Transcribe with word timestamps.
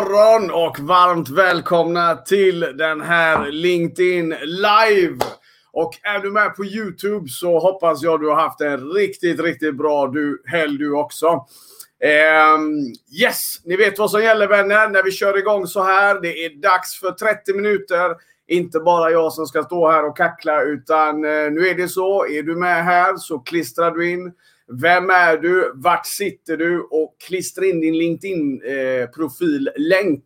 morgon 0.00 0.50
och 0.50 0.78
varmt 0.78 1.28
välkomna 1.28 2.16
till 2.16 2.60
den 2.60 3.00
här 3.00 3.50
LinkedIn 3.50 4.34
live. 4.44 5.16
Och 5.72 5.92
är 6.02 6.18
du 6.18 6.30
med 6.30 6.56
på 6.56 6.64
Youtube 6.64 7.28
så 7.28 7.58
hoppas 7.58 8.02
jag 8.02 8.20
du 8.20 8.28
har 8.28 8.36
haft 8.36 8.60
en 8.60 8.90
riktigt, 8.90 9.40
riktigt 9.40 9.76
bra 9.76 10.06
du, 10.06 10.42
helg 10.46 10.78
du 10.78 10.92
också. 10.92 11.26
Um, 11.26 12.94
yes, 13.20 13.60
ni 13.64 13.76
vet 13.76 13.98
vad 13.98 14.10
som 14.10 14.22
gäller 14.22 14.48
vänner 14.48 14.88
när 14.88 15.02
vi 15.02 15.10
kör 15.10 15.38
igång 15.38 15.66
så 15.66 15.82
här. 15.82 16.20
Det 16.20 16.44
är 16.44 16.62
dags 16.62 17.00
för 17.00 17.10
30 17.10 17.52
minuter. 17.52 18.10
Inte 18.50 18.80
bara 18.80 19.10
jag 19.10 19.32
som 19.32 19.46
ska 19.46 19.62
stå 19.62 19.90
här 19.90 20.08
och 20.08 20.16
kackla 20.16 20.62
utan 20.62 21.24
eh, 21.24 21.50
nu 21.50 21.68
är 21.68 21.74
det 21.74 21.88
så. 21.88 22.26
Är 22.26 22.42
du 22.42 22.56
med 22.56 22.84
här 22.84 23.16
så 23.16 23.38
klistrar 23.38 23.90
du 23.90 24.10
in 24.10 24.32
vem 24.72 25.10
är 25.10 25.36
du? 25.36 25.72
Vart 25.74 26.06
sitter 26.06 26.56
du? 26.56 26.80
Och 26.80 27.16
klistra 27.26 27.64
in 27.64 27.80
din 27.80 27.98
LinkedIn-profil-länk 27.98 30.18
eh, 30.18 30.22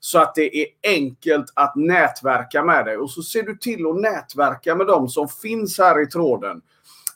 så 0.00 0.18
att 0.18 0.34
det 0.34 0.62
är 0.62 0.66
enkelt 0.82 1.52
att 1.54 1.76
nätverka 1.76 2.64
med 2.64 2.84
dig. 2.84 2.96
Och 2.96 3.10
så 3.10 3.22
ser 3.22 3.42
du 3.42 3.56
till 3.56 3.86
att 3.86 4.00
nätverka 4.00 4.74
med 4.74 4.86
dem 4.86 5.08
som 5.08 5.28
finns 5.28 5.78
här 5.78 6.02
i 6.02 6.06
tråden. 6.06 6.60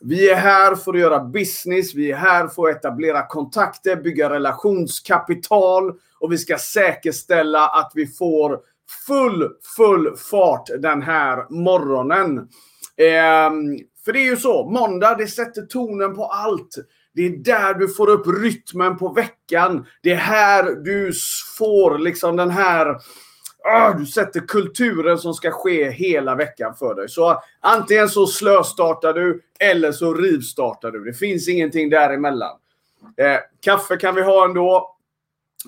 Vi 0.01 0.31
är 0.31 0.37
här 0.37 0.75
för 0.75 0.95
att 0.95 1.01
göra 1.01 1.25
business, 1.25 1.95
vi 1.95 2.11
är 2.11 2.17
här 2.17 2.49
för 2.49 2.69
att 2.69 2.77
etablera 2.77 3.27
kontakter, 3.27 3.97
bygga 3.97 4.31
relationskapital 4.31 5.93
och 6.21 6.33
vi 6.33 6.39
ska 6.39 6.59
säkerställa 6.59 7.69
att 7.69 7.93
vi 7.95 8.07
får 8.07 8.61
full, 9.07 9.49
full 9.77 10.17
fart 10.17 10.69
den 10.79 11.03
här 11.03 11.47
morgonen. 11.51 12.39
Eh, 12.97 13.51
för 14.05 14.13
det 14.13 14.19
är 14.19 14.31
ju 14.31 14.37
så, 14.37 14.71
måndag 14.71 15.15
det 15.15 15.27
sätter 15.27 15.63
tonen 15.63 16.15
på 16.15 16.25
allt. 16.27 16.77
Det 17.15 17.23
är 17.23 17.31
där 17.31 17.75
du 17.75 17.89
får 17.89 18.11
upp 18.11 18.27
rytmen 18.27 18.99
på 18.99 19.09
veckan. 19.09 19.87
Det 20.03 20.11
är 20.11 20.17
här 20.17 20.65
du 20.65 21.13
får 21.59 21.99
liksom 21.99 22.37
den 22.37 22.51
här... 22.51 22.97
Ah, 23.65 23.93
du 23.93 24.07
sätter 24.07 24.41
kulturen 24.41 25.19
som 25.19 25.35
ska 25.35 25.51
ske 25.51 25.91
hela 25.91 26.35
veckan 26.35 26.75
för 26.75 26.95
dig. 26.95 27.09
Så 27.09 27.43
antingen 27.61 28.09
så 28.09 28.27
slöstartar 28.27 29.13
du 29.13 29.43
eller 29.59 29.93
så 29.93 30.15
rivstartar 30.15 30.91
du. 30.91 31.05
Det 31.05 31.13
finns 31.13 31.49
ingenting 31.49 31.91
däremellan. 31.91 32.57
Eh, 33.17 33.39
kaffe 33.61 33.97
kan 33.97 34.15
vi 34.15 34.23
ha 34.23 34.45
ändå. 34.45 34.97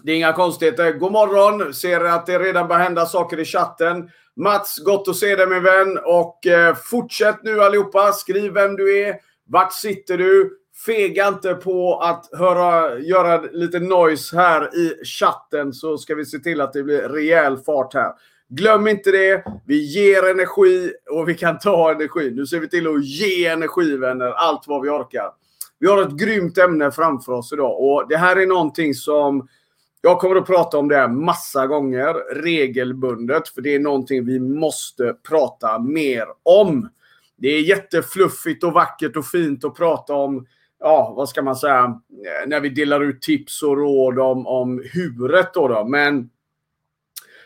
Det 0.03 0.12
är 0.12 0.17
inga 0.17 0.33
konstigheter. 0.33 0.92
God 0.92 1.12
morgon! 1.12 1.75
Ser 1.75 2.05
att 2.05 2.27
det 2.27 2.39
redan 2.39 2.69
börjar 2.69 2.83
hända 2.83 3.06
saker 3.06 3.41
i 3.41 3.45
chatten. 3.45 4.11
Mats, 4.37 4.78
gott 4.78 5.09
att 5.09 5.17
se 5.17 5.37
dig 5.37 5.47
min 5.47 5.62
vän. 5.62 5.98
Och 6.05 6.47
eh, 6.47 6.75
fortsätt 6.75 7.42
nu 7.42 7.61
allihopa. 7.61 8.12
Skriv 8.12 8.53
vem 8.53 8.77
du 8.77 8.98
är. 8.98 9.17
Vart 9.47 9.72
sitter 9.72 10.19
du? 10.19 10.59
Fega 10.87 11.28
inte 11.28 11.55
på 11.55 12.00
att 12.00 12.28
höra, 12.33 12.99
göra 12.99 13.41
lite 13.41 13.81
noise 13.81 14.37
här 14.37 14.77
i 14.77 15.04
chatten 15.04 15.72
så 15.72 15.99
ska 15.99 16.15
vi 16.15 16.25
se 16.25 16.38
till 16.38 16.60
att 16.60 16.72
det 16.72 16.83
blir 16.83 17.09
rejäl 17.09 17.59
fart 17.59 17.94
här. 17.94 18.12
Glöm 18.49 18.88
inte 18.88 19.10
det. 19.10 19.44
Vi 19.66 19.77
ger 19.77 20.31
energi 20.31 20.93
och 21.10 21.28
vi 21.28 21.34
kan 21.34 21.59
ta 21.59 21.91
energi. 21.91 22.31
Nu 22.31 22.47
ser 22.47 22.60
vi 22.60 22.69
till 22.69 22.87
att 22.87 23.04
ge 23.04 23.47
energi 23.47 23.97
vänner. 23.97 24.31
Allt 24.31 24.62
vad 24.66 24.83
vi 24.83 24.88
orkar. 24.88 25.31
Vi 25.78 25.87
har 25.87 26.03
ett 26.03 26.16
grymt 26.16 26.59
ämne 26.59 26.91
framför 26.91 27.33
oss 27.33 27.53
idag 27.53 27.81
och 27.81 28.09
det 28.09 28.16
här 28.16 28.37
är 28.37 28.47
någonting 28.47 28.94
som 28.94 29.49
jag 30.04 30.19
kommer 30.19 30.37
att 30.37 30.47
prata 30.47 30.78
om 30.78 30.88
det 30.88 30.97
här 30.97 31.09
massa 31.09 31.66
gånger 31.66 32.34
regelbundet 32.34 33.48
för 33.48 33.62
det 33.62 33.75
är 33.75 33.78
någonting 33.78 34.25
vi 34.25 34.41
måste 34.41 35.16
prata 35.28 35.78
mer 35.78 36.26
om. 36.42 36.88
Det 37.37 37.48
är 37.48 37.60
jättefluffigt 37.60 38.65
och 38.65 38.72
vackert 38.72 39.16
och 39.16 39.26
fint 39.26 39.65
att 39.65 39.76
prata 39.76 40.15
om, 40.15 40.47
ja, 40.81 41.15
vad 41.16 41.28
ska 41.28 41.42
man 41.42 41.56
säga, 41.56 42.00
när 42.47 42.60
vi 42.60 42.69
delar 42.69 43.00
ut 43.00 43.22
tips 43.22 43.62
och 43.62 43.76
råd 43.76 44.19
om, 44.19 44.47
om 44.47 44.82
huret 44.92 45.54
då, 45.54 45.69
då. 45.69 45.84
Men 45.84 46.31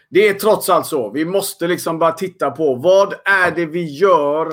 det 0.08 0.28
är 0.28 0.34
trots 0.34 0.68
allt 0.68 0.86
så. 0.86 1.10
Vi 1.10 1.24
måste 1.24 1.66
liksom 1.66 1.98
bara 1.98 2.12
titta 2.12 2.50
på 2.50 2.74
vad 2.74 3.14
är 3.24 3.50
det 3.50 3.66
vi 3.66 3.84
gör 3.84 4.52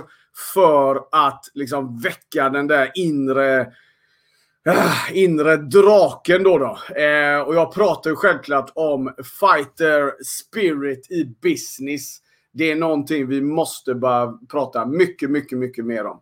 för 0.53 1.01
att 1.11 1.45
liksom 1.53 1.99
väcka 1.99 2.49
den 2.49 2.67
där 2.67 2.91
inre 2.95 3.67
Ah, 4.67 5.11
inre 5.13 5.57
draken 5.57 6.43
då. 6.43 6.57
då. 6.57 6.95
Eh, 7.01 7.39
och 7.39 7.55
jag 7.55 7.73
pratar 7.73 8.09
ju 8.09 8.15
självklart 8.15 8.71
om 8.75 9.13
fighter 9.39 10.23
spirit 10.23 11.11
i 11.11 11.25
business. 11.41 12.17
Det 12.53 12.71
är 12.71 12.75
någonting 12.75 13.27
vi 13.27 13.41
måste 13.41 13.95
bara 13.95 14.39
prata 14.51 14.85
mycket, 14.85 15.29
mycket, 15.29 15.57
mycket 15.57 15.85
mer 15.85 16.05
om. 16.05 16.21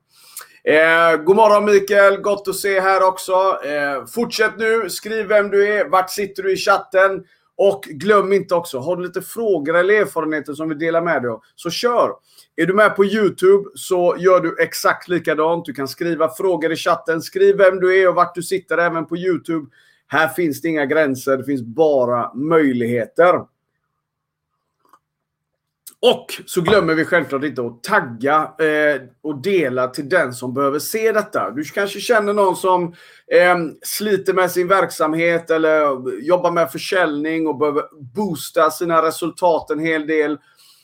Eh, 0.63 1.17
god 1.23 1.35
morgon 1.35 1.65
Mikael, 1.65 2.17
gott 2.17 2.47
att 2.47 2.55
se 2.55 2.79
här 2.79 3.03
också. 3.03 3.33
Eh, 3.65 4.05
fortsätt 4.05 4.57
nu, 4.57 4.89
skriv 4.89 5.27
vem 5.27 5.49
du 5.49 5.73
är, 5.73 5.85
vart 5.85 6.09
sitter 6.09 6.43
du 6.43 6.53
i 6.53 6.57
chatten? 6.57 7.23
Och 7.57 7.83
glöm 7.83 8.33
inte 8.33 8.55
också, 8.55 8.79
har 8.79 8.95
du 8.95 9.03
lite 9.03 9.21
frågor 9.21 9.75
eller 9.75 9.93
erfarenheter 9.93 10.53
som 10.53 10.69
vi 10.69 10.75
delar 10.75 11.01
med 11.01 11.21
dig 11.21 11.31
av, 11.31 11.41
så 11.55 11.69
kör! 11.69 12.11
Är 12.55 12.65
du 12.65 12.73
med 12.73 12.95
på 12.95 13.05
Youtube 13.05 13.69
så 13.75 14.15
gör 14.19 14.39
du 14.39 14.63
exakt 14.63 15.07
likadant. 15.07 15.65
Du 15.65 15.73
kan 15.73 15.87
skriva 15.87 16.29
frågor 16.29 16.71
i 16.71 16.75
chatten. 16.75 17.21
Skriv 17.21 17.57
vem 17.57 17.79
du 17.79 18.01
är 18.01 18.09
och 18.09 18.15
vart 18.15 18.35
du 18.35 18.43
sitter 18.43 18.77
även 18.77 19.05
på 19.05 19.17
Youtube. 19.17 19.65
Här 20.07 20.27
finns 20.27 20.61
det 20.61 20.67
inga 20.67 20.85
gränser, 20.85 21.37
det 21.37 21.43
finns 21.43 21.61
bara 21.61 22.33
möjligheter. 22.33 23.52
Och 26.05 26.25
så 26.45 26.61
glömmer 26.61 26.95
vi 26.95 27.05
självklart 27.05 27.43
inte 27.43 27.61
att 27.61 27.83
tagga 27.83 28.35
eh, 28.59 29.01
och 29.21 29.41
dela 29.41 29.87
till 29.87 30.09
den 30.09 30.33
som 30.33 30.53
behöver 30.53 30.79
se 30.79 31.11
detta. 31.11 31.51
Du 31.51 31.63
kanske 31.63 31.99
känner 31.99 32.33
någon 32.33 32.55
som 32.55 32.83
eh, 33.27 33.57
sliter 33.81 34.33
med 34.33 34.51
sin 34.51 34.67
verksamhet 34.67 35.49
eller 35.49 35.81
jobbar 36.21 36.51
med 36.51 36.71
försäljning 36.71 37.47
och 37.47 37.57
behöver 37.57 37.83
boosta 38.15 38.71
sina 38.71 39.01
resultat 39.01 39.69
en 39.69 39.79
hel 39.79 40.07
del 40.07 40.37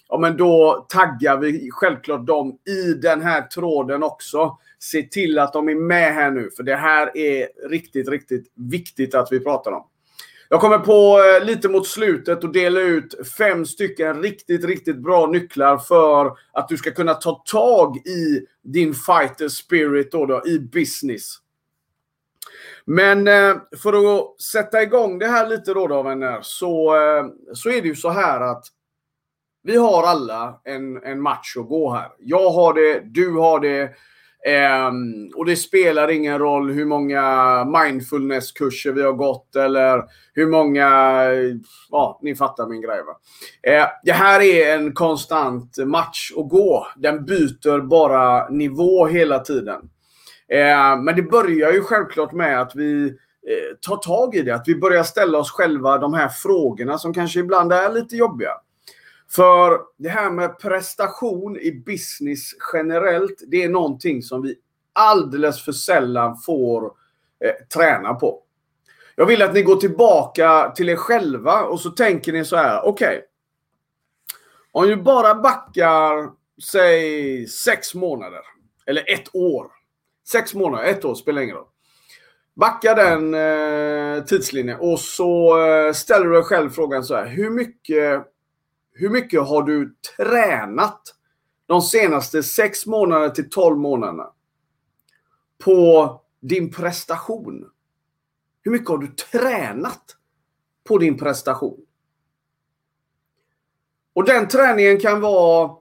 ja 0.10 0.18
men 0.18 0.38
då 0.38 0.86
taggar 0.90 1.38
vi 1.38 1.70
självklart 1.72 2.28
dem 2.28 2.58
i 2.68 2.94
den 2.94 3.22
här 3.22 3.42
tråden 3.42 4.04
också. 4.04 4.58
Se 4.80 5.04
till 5.04 5.40
att 5.40 5.54
de 5.54 5.70
är 5.70 5.76
med 5.76 6.14
här 6.14 6.32
nu, 6.32 6.50
för 6.58 6.64
det 6.64 6.76
här 6.76 7.18
är 7.18 7.70
riktigt, 7.70 8.10
riktigt 8.10 8.52
viktigt 8.56 9.16
att 9.16 9.28
vi 9.32 9.40
pratar 9.40 9.72
om. 9.72 9.84
Jag 10.52 10.62
kommer 10.62 10.80
på 10.80 11.22
eh, 11.24 11.46
lite 11.46 11.70
mot 11.70 11.88
slutet 11.88 12.44
och 12.44 12.52
dela 12.52 12.80
ut 12.80 13.28
fem 13.38 13.66
stycken 13.66 14.22
riktigt, 14.22 14.66
riktigt 14.66 14.98
bra 14.98 15.28
nycklar 15.28 15.78
för 15.78 16.38
att 16.52 16.68
du 16.68 16.78
ska 16.78 16.92
kunna 16.92 17.14
ta 17.14 17.44
tag 17.46 17.98
i 17.98 18.46
din 18.64 18.94
fighter 18.94 19.50
spirit 19.50 20.12
då, 20.12 20.26
då 20.26 20.42
i 20.46 20.60
business. 20.60 21.38
Men 22.86 23.28
eh, 23.28 23.56
för 23.78 24.18
att 24.18 24.42
sätta 24.42 24.82
igång 24.82 25.20
det 25.20 25.28
här 25.28 25.48
lite 25.50 25.74
då, 25.74 25.88
då 25.88 26.04
vänner, 26.04 26.40
så, 26.42 26.96
eh, 26.96 27.26
så 27.54 27.70
är 27.70 27.82
det 27.82 27.88
ju 27.88 27.96
så 27.96 28.10
här 28.10 28.42
att 28.42 28.66
vi 29.64 29.76
har 29.76 30.04
alla 30.04 30.62
en, 30.64 31.04
en 31.04 31.22
match 31.22 31.58
att 31.58 31.68
gå 31.68 31.94
här. 31.94 32.10
Jag 32.20 32.50
har 32.50 32.74
det, 32.74 33.00
du 33.06 33.32
har 33.32 33.60
det. 33.60 33.92
Um, 34.48 35.32
och 35.36 35.46
det 35.46 35.56
spelar 35.56 36.12
ingen 36.12 36.40
roll 36.40 36.72
hur 36.72 36.86
många 36.86 37.66
mindfulnesskurser 37.66 38.92
vi 38.92 39.02
har 39.02 39.14
gått 39.14 39.56
eller 39.56 40.04
hur 40.34 40.48
många... 40.48 40.90
Ja, 41.90 42.20
ni 42.22 42.36
fattar 42.36 42.68
min 42.68 42.82
grej 42.82 43.00
va. 43.04 43.12
Uh, 43.72 43.88
det 44.04 44.12
här 44.12 44.42
är 44.42 44.76
en 44.76 44.94
konstant 44.94 45.78
match 45.78 46.32
att 46.38 46.50
gå. 46.50 46.88
Den 46.98 47.26
byter 47.26 47.82
bara 47.82 48.50
nivå 48.50 49.08
hela 49.08 49.40
tiden. 49.40 49.82
Uh, 50.54 51.04
men 51.04 51.16
det 51.16 51.24
börjar 51.24 51.72
ju 51.72 51.82
självklart 51.82 52.32
med 52.32 52.62
att 52.62 52.76
vi 52.76 53.04
uh, 53.04 53.16
tar 53.82 53.98
tag 53.98 54.36
i 54.36 54.42
det. 54.42 54.56
Att 54.56 54.68
vi 54.68 54.76
börjar 54.76 55.04
ställa 55.04 55.38
oss 55.38 55.52
själva 55.52 55.98
de 55.98 56.14
här 56.14 56.30
frågorna 56.30 56.98
som 56.98 57.14
kanske 57.14 57.40
ibland 57.40 57.74
är 57.74 57.94
lite 57.94 58.16
jobbiga. 58.16 58.52
För 59.32 59.82
det 59.98 60.10
här 60.10 60.32
med 60.32 60.60
prestation 60.60 61.58
i 61.58 61.72
business 61.72 62.52
generellt, 62.74 63.44
det 63.48 63.64
är 63.64 63.70
någonting 63.70 64.24
som 64.24 64.42
vi 64.42 64.56
alldeles 64.94 65.66
för 65.66 65.72
sällan 65.72 66.38
får 66.38 66.86
eh, 67.46 67.68
träna 67.74 68.14
på. 68.14 68.44
Jag 69.16 69.26
vill 69.26 69.42
att 69.42 69.54
ni 69.54 69.62
går 69.62 69.76
tillbaka 69.76 70.72
till 70.76 70.90
er 70.90 70.96
själva 70.96 71.64
och 71.64 71.80
så 71.80 71.90
tänker 71.90 72.34
ni 72.34 72.46
så 72.46 72.56
här, 72.56 72.82
okej. 72.86 73.08
Okay, 73.08 73.22
om 74.72 74.88
du 74.88 74.96
bara 74.96 75.36
backar, 75.36 76.30
säg 76.64 77.48
sex 77.48 77.96
månader. 77.96 78.42
Eller 78.86 79.14
ett 79.14 79.36
år. 79.36 79.68
Sex 80.28 80.54
månader, 80.54 80.84
ett 80.84 81.06
år 81.06 81.16
spelar 81.16 81.42
ingen 81.42 81.56
roll. 81.56 81.68
Backa 82.56 82.96
den 82.96 83.34
eh, 83.34 84.24
tidslinjen 84.24 84.80
och 84.80 85.00
så 85.00 85.62
eh, 85.66 85.94
ställer 85.94 86.26
du 86.26 86.34
dig 86.34 86.44
själv 86.44 86.70
frågan 86.70 87.04
så 87.04 87.16
här. 87.16 87.28
Hur 87.28 87.50
mycket 87.50 88.26
hur 89.00 89.10
mycket 89.10 89.48
har 89.48 89.64
du 89.64 89.96
tränat 90.18 91.02
de 91.66 91.82
senaste 91.82 92.44
6 92.44 92.86
månaderna 92.86 93.30
till 93.30 93.50
12 93.50 93.78
månaderna 93.78 94.32
på 95.64 96.22
din 96.40 96.72
prestation? 96.72 97.70
Hur 98.62 98.72
mycket 98.72 98.90
har 98.90 98.98
du 98.98 99.08
tränat 99.08 100.16
på 100.88 100.98
din 100.98 101.18
prestation? 101.18 101.80
Och 104.14 104.26
den 104.26 104.48
träningen 104.48 105.00
kan 105.00 105.22
vara 105.22 105.72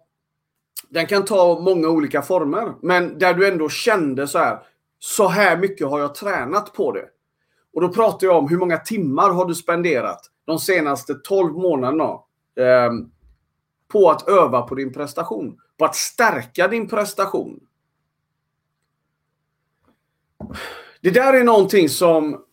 den 0.89 1.07
kan 1.07 1.25
ta 1.25 1.61
många 1.61 1.89
olika 1.89 2.23
former. 2.23 2.75
Men 2.83 3.19
där 3.19 3.35
du 3.35 3.49
ändå 3.49 3.69
kände 3.69 4.27
så 4.27 4.39
här. 4.39 4.59
Så 4.99 5.29
här 5.29 5.57
mycket 5.57 5.87
har 5.87 6.01
jag 6.01 6.15
tränat 6.15 6.73
på 6.73 6.93
det. 6.93 7.05
Och 7.75 7.81
då 7.81 7.89
pratar 7.89 8.27
jag 8.27 8.37
om 8.37 8.49
hur 8.49 8.59
många 8.59 8.79
timmar 8.79 9.31
har 9.31 9.45
du 9.45 9.55
spenderat 9.55 10.21
de 10.45 10.59
senaste 10.59 11.15
12 11.15 11.53
månaderna 11.53 12.19
eh, 12.59 12.93
på 13.89 14.11
att 14.11 14.29
öva 14.29 14.63
på 14.63 14.75
din 14.75 14.93
prestation. 14.93 15.59
På 15.79 15.85
att 15.85 15.97
stärka 15.97 16.69
din 16.69 16.89
prestation. 16.89 17.61
Det 21.01 21.11
där 21.11 21.33
är 21.33 21.45
någonting 21.45 21.89
som 21.89 22.45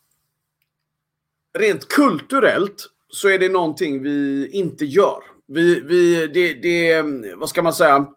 rent 1.58 1.88
kulturellt 1.88 2.88
så 3.10 3.30
är 3.30 3.40
det 3.40 3.50
någonting 3.50 4.04
vi 4.04 4.50
inte 4.52 4.86
gör. 4.86 5.20
Vi, 5.48 5.80
vi, 5.80 6.28
det, 6.28 6.54
det, 6.54 7.02
vad 7.36 7.50
ska 7.50 7.62
man 7.62 7.74
säga? 7.74 8.08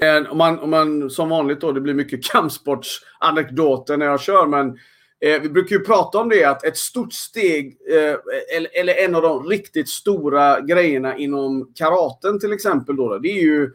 Eh, 0.00 0.30
om 0.30 0.38
man, 0.38 0.58
om 0.58 0.70
man 0.70 1.10
som 1.10 1.28
vanligt 1.28 1.60
då, 1.60 1.72
det 1.72 1.80
blir 1.80 1.94
mycket 1.94 2.24
kampsportsanekdoter 2.24 3.96
när 3.96 4.06
jag 4.06 4.20
kör, 4.20 4.46
men 4.46 4.78
eh, 5.20 5.40
vi 5.42 5.48
brukar 5.48 5.76
ju 5.76 5.84
prata 5.84 6.18
om 6.18 6.28
det 6.28 6.44
att 6.44 6.64
ett 6.64 6.76
stort 6.76 7.12
steg, 7.12 7.76
eh, 7.90 8.16
eller, 8.56 8.70
eller, 8.80 8.94
en 8.94 9.14
av 9.14 9.22
de 9.22 9.46
riktigt 9.46 9.88
stora 9.88 10.60
grejerna 10.60 11.16
inom 11.16 11.72
karaten 11.74 12.40
till 12.40 12.52
exempel, 12.52 12.96
då, 12.96 13.18
det 13.18 13.28
är 13.28 13.42
ju 13.42 13.70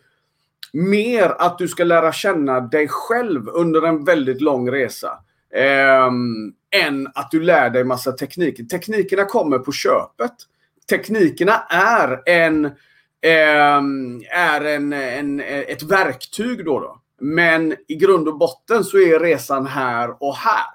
mer 0.74 1.30
att 1.30 1.58
du 1.58 1.68
ska 1.68 1.84
lära 1.84 2.14
känna 2.14 2.60
dig 2.60 2.88
själv 2.88 3.50
under 3.50 3.82
en 3.82 4.06
väldigt 4.06 4.42
lång 4.42 4.72
resa. 4.72 5.20
Eh, 5.56 6.08
än 6.86 7.08
att 7.16 7.32
du 7.32 7.44
lär 7.44 7.70
dig 7.70 7.84
massa 7.84 8.12
tekniker. 8.12 8.64
Teknikerna 8.64 9.26
kommer 9.26 9.60
på 9.60 9.72
köpet. 9.72 10.34
Teknikerna 10.90 11.64
är 11.70 12.22
en 12.26 12.72
ehm, 13.22 14.22
är 14.32 14.62
en, 14.62 14.94
en, 14.94 15.40
ett 15.40 15.84
verktyg 15.84 16.66
då, 16.66 16.80
då. 16.80 17.02
Men 17.22 17.76
i 17.88 17.96
grund 17.96 18.28
och 18.28 18.38
botten 18.38 18.84
så 18.84 18.98
är 18.98 19.20
resan 19.20 19.68
här 19.68 20.24
och 20.24 20.36
här. 20.36 20.66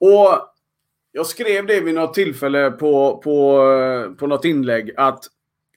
Och 0.00 0.28
jag 1.12 1.26
skrev 1.26 1.66
det 1.66 1.80
vid 1.80 1.94
något 1.94 2.14
tillfälle 2.14 2.70
på, 2.70 3.20
på, 3.24 3.64
på 4.18 4.26
något 4.26 4.44
inlägg 4.44 4.92
att 4.96 5.24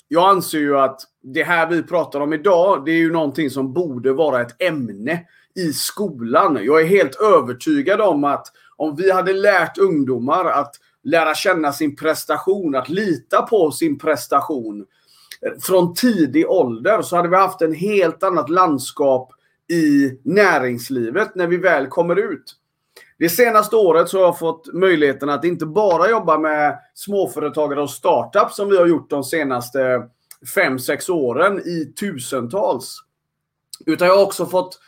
jag 0.07 0.29
anser 0.29 0.59
ju 0.59 0.77
att 0.77 1.01
det 1.23 1.44
här 1.44 1.69
vi 1.69 1.83
pratar 1.83 2.19
om 2.19 2.33
idag, 2.33 2.85
det 2.85 2.91
är 2.91 2.97
ju 2.97 3.12
någonting 3.12 3.50
som 3.50 3.73
borde 3.73 4.13
vara 4.13 4.41
ett 4.41 4.62
ämne 4.62 5.25
i 5.56 5.73
skolan. 5.73 6.59
Jag 6.62 6.81
är 6.81 6.85
helt 6.85 7.15
övertygad 7.21 8.01
om 8.01 8.23
att 8.23 8.47
om 8.75 8.95
vi 8.95 9.12
hade 9.12 9.33
lärt 9.33 9.77
ungdomar 9.77 10.45
att 10.45 10.75
lära 11.03 11.35
känna 11.35 11.74
sin 11.74 11.95
prestation, 11.95 12.75
att 12.75 12.89
lita 12.89 13.41
på 13.41 13.71
sin 13.71 14.00
prestation 14.00 14.85
från 15.62 15.94
tidig 15.94 16.50
ålder 16.50 17.01
så 17.01 17.15
hade 17.15 17.29
vi 17.29 17.35
haft 17.35 17.62
en 17.62 17.74
helt 17.74 18.24
annat 18.24 18.50
landskap 18.50 19.31
i 19.71 20.12
näringslivet 20.24 21.35
när 21.35 21.47
vi 21.47 21.57
väl 21.57 21.88
kommer 21.88 22.15
ut. 22.15 22.56
Det 23.21 23.29
senaste 23.29 23.75
året 23.75 24.09
så 24.09 24.18
har 24.18 24.25
jag 24.25 24.39
fått 24.39 24.73
möjligheten 24.73 25.29
att 25.29 25.45
inte 25.45 25.65
bara 25.65 26.09
jobba 26.09 26.38
med 26.38 26.79
småföretagare 26.94 27.81
och 27.81 27.89
startups 27.89 28.56
som 28.56 28.69
vi 28.69 28.77
har 28.77 28.88
gjort 28.88 29.09
de 29.09 29.23
senaste 29.23 30.03
5-6 30.56 31.12
åren 31.12 31.59
i 31.59 31.94
tusentals. 32.00 32.97
Utan 33.85 34.07
jag 34.07 34.15
har 34.15 34.23
också 34.23 34.45
fått 34.45 34.79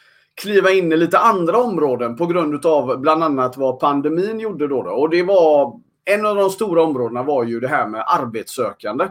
kliva 0.41 0.71
in 0.71 0.91
i 0.91 0.97
lite 0.97 1.19
andra 1.19 1.57
områden 1.57 2.15
på 2.15 2.25
grund 2.25 2.65
av 2.65 2.99
bland 2.99 3.23
annat 3.23 3.57
vad 3.57 3.79
pandemin 3.79 4.39
gjorde 4.39 4.67
då. 4.67 4.77
Och 4.77 5.09
det 5.09 5.23
var 5.23 5.79
en 6.05 6.25
av 6.25 6.35
de 6.35 6.49
stora 6.49 6.83
områdena 6.83 7.23
var 7.23 7.43
ju 7.43 7.59
det 7.59 7.67
här 7.67 7.87
med 7.87 8.03
arbetssökande. 8.07 9.03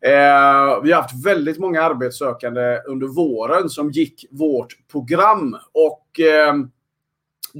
Eh, 0.00 0.82
vi 0.82 0.92
har 0.92 1.02
haft 1.02 1.26
väldigt 1.26 1.58
många 1.58 1.82
arbetssökande 1.82 2.80
under 2.86 3.06
våren 3.06 3.68
som 3.68 3.90
gick 3.90 4.24
vårt 4.30 4.76
program. 4.92 5.56
Och 5.72 6.20
eh, 6.20 6.54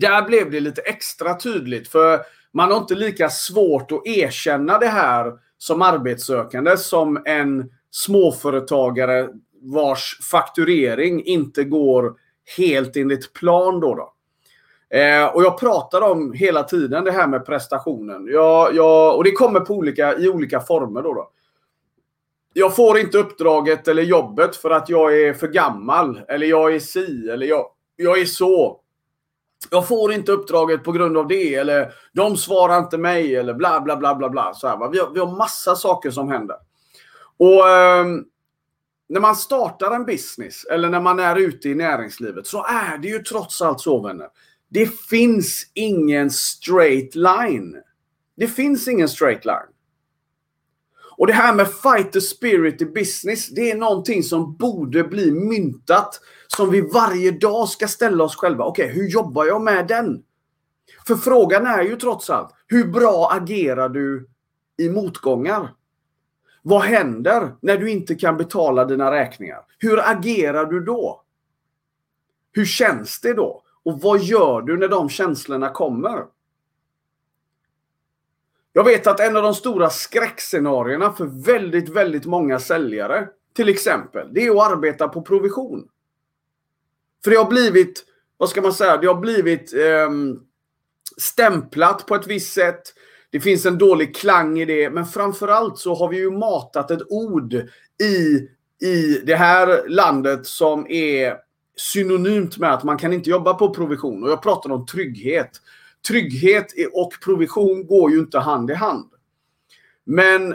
där 0.01 0.23
blev 0.23 0.51
det 0.51 0.61
lite 0.61 0.81
extra 0.81 1.35
tydligt. 1.35 1.89
För 1.89 2.21
man 2.53 2.71
har 2.71 2.79
inte 2.79 2.95
lika 2.95 3.29
svårt 3.29 3.93
att 3.93 4.07
erkänna 4.07 4.79
det 4.79 4.87
här 4.87 5.33
som 5.59 5.83
arbetssökande 5.83 6.77
som 6.77 7.23
en 7.25 7.71
småföretagare 7.91 9.29
vars 9.61 10.19
fakturering 10.31 11.25
inte 11.25 11.65
går 11.65 12.15
helt 12.57 12.97
enligt 12.97 13.33
plan. 13.33 13.81
Då, 13.81 13.95
då. 13.95 14.13
Eh, 14.99 15.27
och 15.27 15.43
jag 15.43 15.61
pratar 15.61 16.01
om 16.01 16.33
hela 16.33 16.63
tiden 16.63 17.05
det 17.05 17.13
här 17.13 17.27
med 17.27 17.47
prestationen. 17.47 18.27
Jag, 18.27 18.75
jag, 18.75 19.17
och 19.17 19.25
det 19.25 19.31
kommer 19.31 19.61
på 19.61 19.75
olika, 19.75 20.19
i 20.19 20.29
olika 20.29 20.61
former. 20.61 21.03
Då, 21.03 21.15
då. 21.15 21.31
Jag 22.53 22.77
får 22.77 22.99
inte 22.99 23.19
uppdraget 23.19 23.89
eller 23.89 24.03
jobbet 24.03 24.57
för 24.57 24.71
att 24.71 24.89
jag 24.89 25.21
är 25.21 25.33
för 25.33 25.49
gammal. 25.49 26.21
Eller 26.29 26.47
jag 26.47 26.75
är 26.75 26.81
si. 26.81 27.29
Eller 27.29 27.47
jag, 27.47 27.67
jag 27.97 28.21
är 28.21 28.25
så. 28.25 28.81
Jag 29.71 29.89
får 29.89 30.13
inte 30.13 30.33
uppdraget 30.33 30.85
på 30.85 30.93
grund 30.93 31.17
av 31.17 31.29
det. 31.29 31.55
Eller 31.55 31.93
de 32.13 32.37
svarar 32.37 32.79
inte 32.79 32.99
mig. 32.99 33.37
Eller 33.37 33.55
bla 33.55 33.81
bla 33.81 33.97
bla 33.97 34.15
bla 34.15 34.29
bla. 34.29 34.55
Så 34.55 34.69
här, 34.69 34.77
va? 34.77 34.89
Vi, 34.89 34.99
har, 34.99 35.11
vi 35.11 35.21
har 35.21 35.37
massa 35.37 35.77
saker 35.77 36.11
som 36.11 36.29
händer. 36.29 36.57
Och... 37.39 37.69
Eh, 37.69 38.07
när 39.09 39.21
man 39.21 39.37
startar 39.37 39.91
en 39.91 40.05
business 40.05 40.65
eller 40.65 40.89
när 40.89 41.01
man 41.01 41.19
är 41.19 41.37
ute 41.37 41.69
i 41.69 41.75
näringslivet 41.75 42.47
så 42.47 42.65
är 42.65 42.99
det 42.99 43.09
ju 43.09 43.19
trots 43.19 43.63
allt 43.63 43.81
så 43.81 44.03
vänner. 44.03 44.29
Det 44.69 44.95
finns 45.01 45.71
ingen 45.75 46.31
straight 46.31 47.15
line. 47.15 47.77
Det 48.37 48.49
finns 48.49 48.89
ingen 48.89 49.09
straight 49.09 49.45
line. 49.45 49.76
Och 51.17 51.27
det 51.27 51.33
här 51.33 51.55
med 51.55 51.69
fighter 51.69 52.21
spirit 52.21 52.83
i 52.83 52.87
business, 52.87 53.49
det 53.49 53.71
är 53.71 53.77
någonting 53.77 54.23
som 54.23 54.57
borde 54.57 55.05
bli 55.05 55.31
myntat. 55.31 56.21
Som 56.47 56.71
vi 56.71 56.81
varje 56.81 57.31
dag 57.31 57.69
ska 57.69 57.89
ställa 57.89 58.25
oss 58.25 58.37
själva. 58.37 58.65
Okej, 58.65 58.85
okay, 58.85 58.97
hur 58.97 59.09
jobbar 59.09 59.45
jag 59.45 59.63
med 59.63 59.87
den? 59.87 60.23
För 61.07 61.15
frågan 61.17 61.67
är 61.67 61.83
ju 61.83 61.97
trots 61.97 62.31
allt, 62.31 62.51
hur 62.67 62.85
bra 62.85 63.31
agerar 63.33 63.89
du 63.89 64.29
i 64.79 64.89
motgångar? 64.89 65.73
Vad 66.63 66.83
händer 66.83 67.55
när 67.61 67.77
du 67.77 67.91
inte 67.91 68.15
kan 68.15 68.37
betala 68.37 68.85
dina 68.85 69.11
räkningar? 69.11 69.59
Hur 69.79 70.11
agerar 70.11 70.67
du 70.67 70.81
då? 70.81 71.23
Hur 72.53 72.65
känns 72.65 73.21
det 73.21 73.33
då? 73.33 73.63
Och 73.85 74.01
vad 74.01 74.21
gör 74.23 74.63
du 74.63 74.77
när 74.77 74.89
de 74.89 75.09
känslorna 75.09 75.71
kommer? 75.71 76.25
Jag 78.77 78.85
vet 78.85 79.07
att 79.07 79.21
en 79.21 79.37
av 79.37 79.43
de 79.43 79.55
stora 79.55 79.91
skräckscenarierna 79.91 81.13
för 81.13 81.45
väldigt, 81.45 81.89
väldigt 81.89 82.27
många 82.27 82.59
säljare, 82.59 83.29
till 83.55 83.69
exempel, 83.69 84.29
det 84.35 84.47
är 84.47 84.51
att 84.51 84.73
arbeta 84.73 85.09
på 85.09 85.23
provision. 85.23 85.89
För 87.25 87.31
det 87.31 87.37
har 87.37 87.51
blivit, 87.51 88.05
vad 88.37 88.49
ska 88.49 88.63
man 88.63 88.73
säga, 88.73 88.97
det 88.97 89.07
har 89.07 89.15
blivit 89.15 89.75
eh, 89.75 90.11
stämplat 91.17 92.07
på 92.07 92.15
ett 92.15 92.27
visst 92.27 92.53
sätt. 92.53 92.83
Det 93.31 93.41
finns 93.41 93.67
en 93.67 93.79
dålig 93.79 94.17
klang 94.17 94.59
i 94.59 94.65
det, 94.65 94.91
men 94.91 95.07
framförallt 95.07 95.79
så 95.79 95.95
har 95.95 96.09
vi 96.09 96.17
ju 96.17 96.31
matat 96.31 96.91
ett 96.91 97.03
ord 97.09 97.55
i, 98.03 98.49
i 98.87 99.23
det 99.27 99.37
här 99.37 99.89
landet 99.89 100.47
som 100.47 100.87
är 100.91 101.37
synonymt 101.77 102.59
med 102.59 102.73
att 102.73 102.85
man 102.85 102.99
kan 102.99 103.13
inte 103.13 103.31
jobba 103.31 103.55
på 103.55 103.75
provision. 103.75 104.23
Och 104.23 104.31
jag 104.31 104.43
pratar 104.43 104.71
om 104.71 104.87
trygghet. 104.87 105.51
Trygghet 106.09 106.73
och 106.93 107.13
provision 107.25 107.87
går 107.87 108.11
ju 108.11 108.19
inte 108.19 108.39
hand 108.39 108.71
i 108.71 108.75
hand. 108.75 109.11
Men 110.05 110.55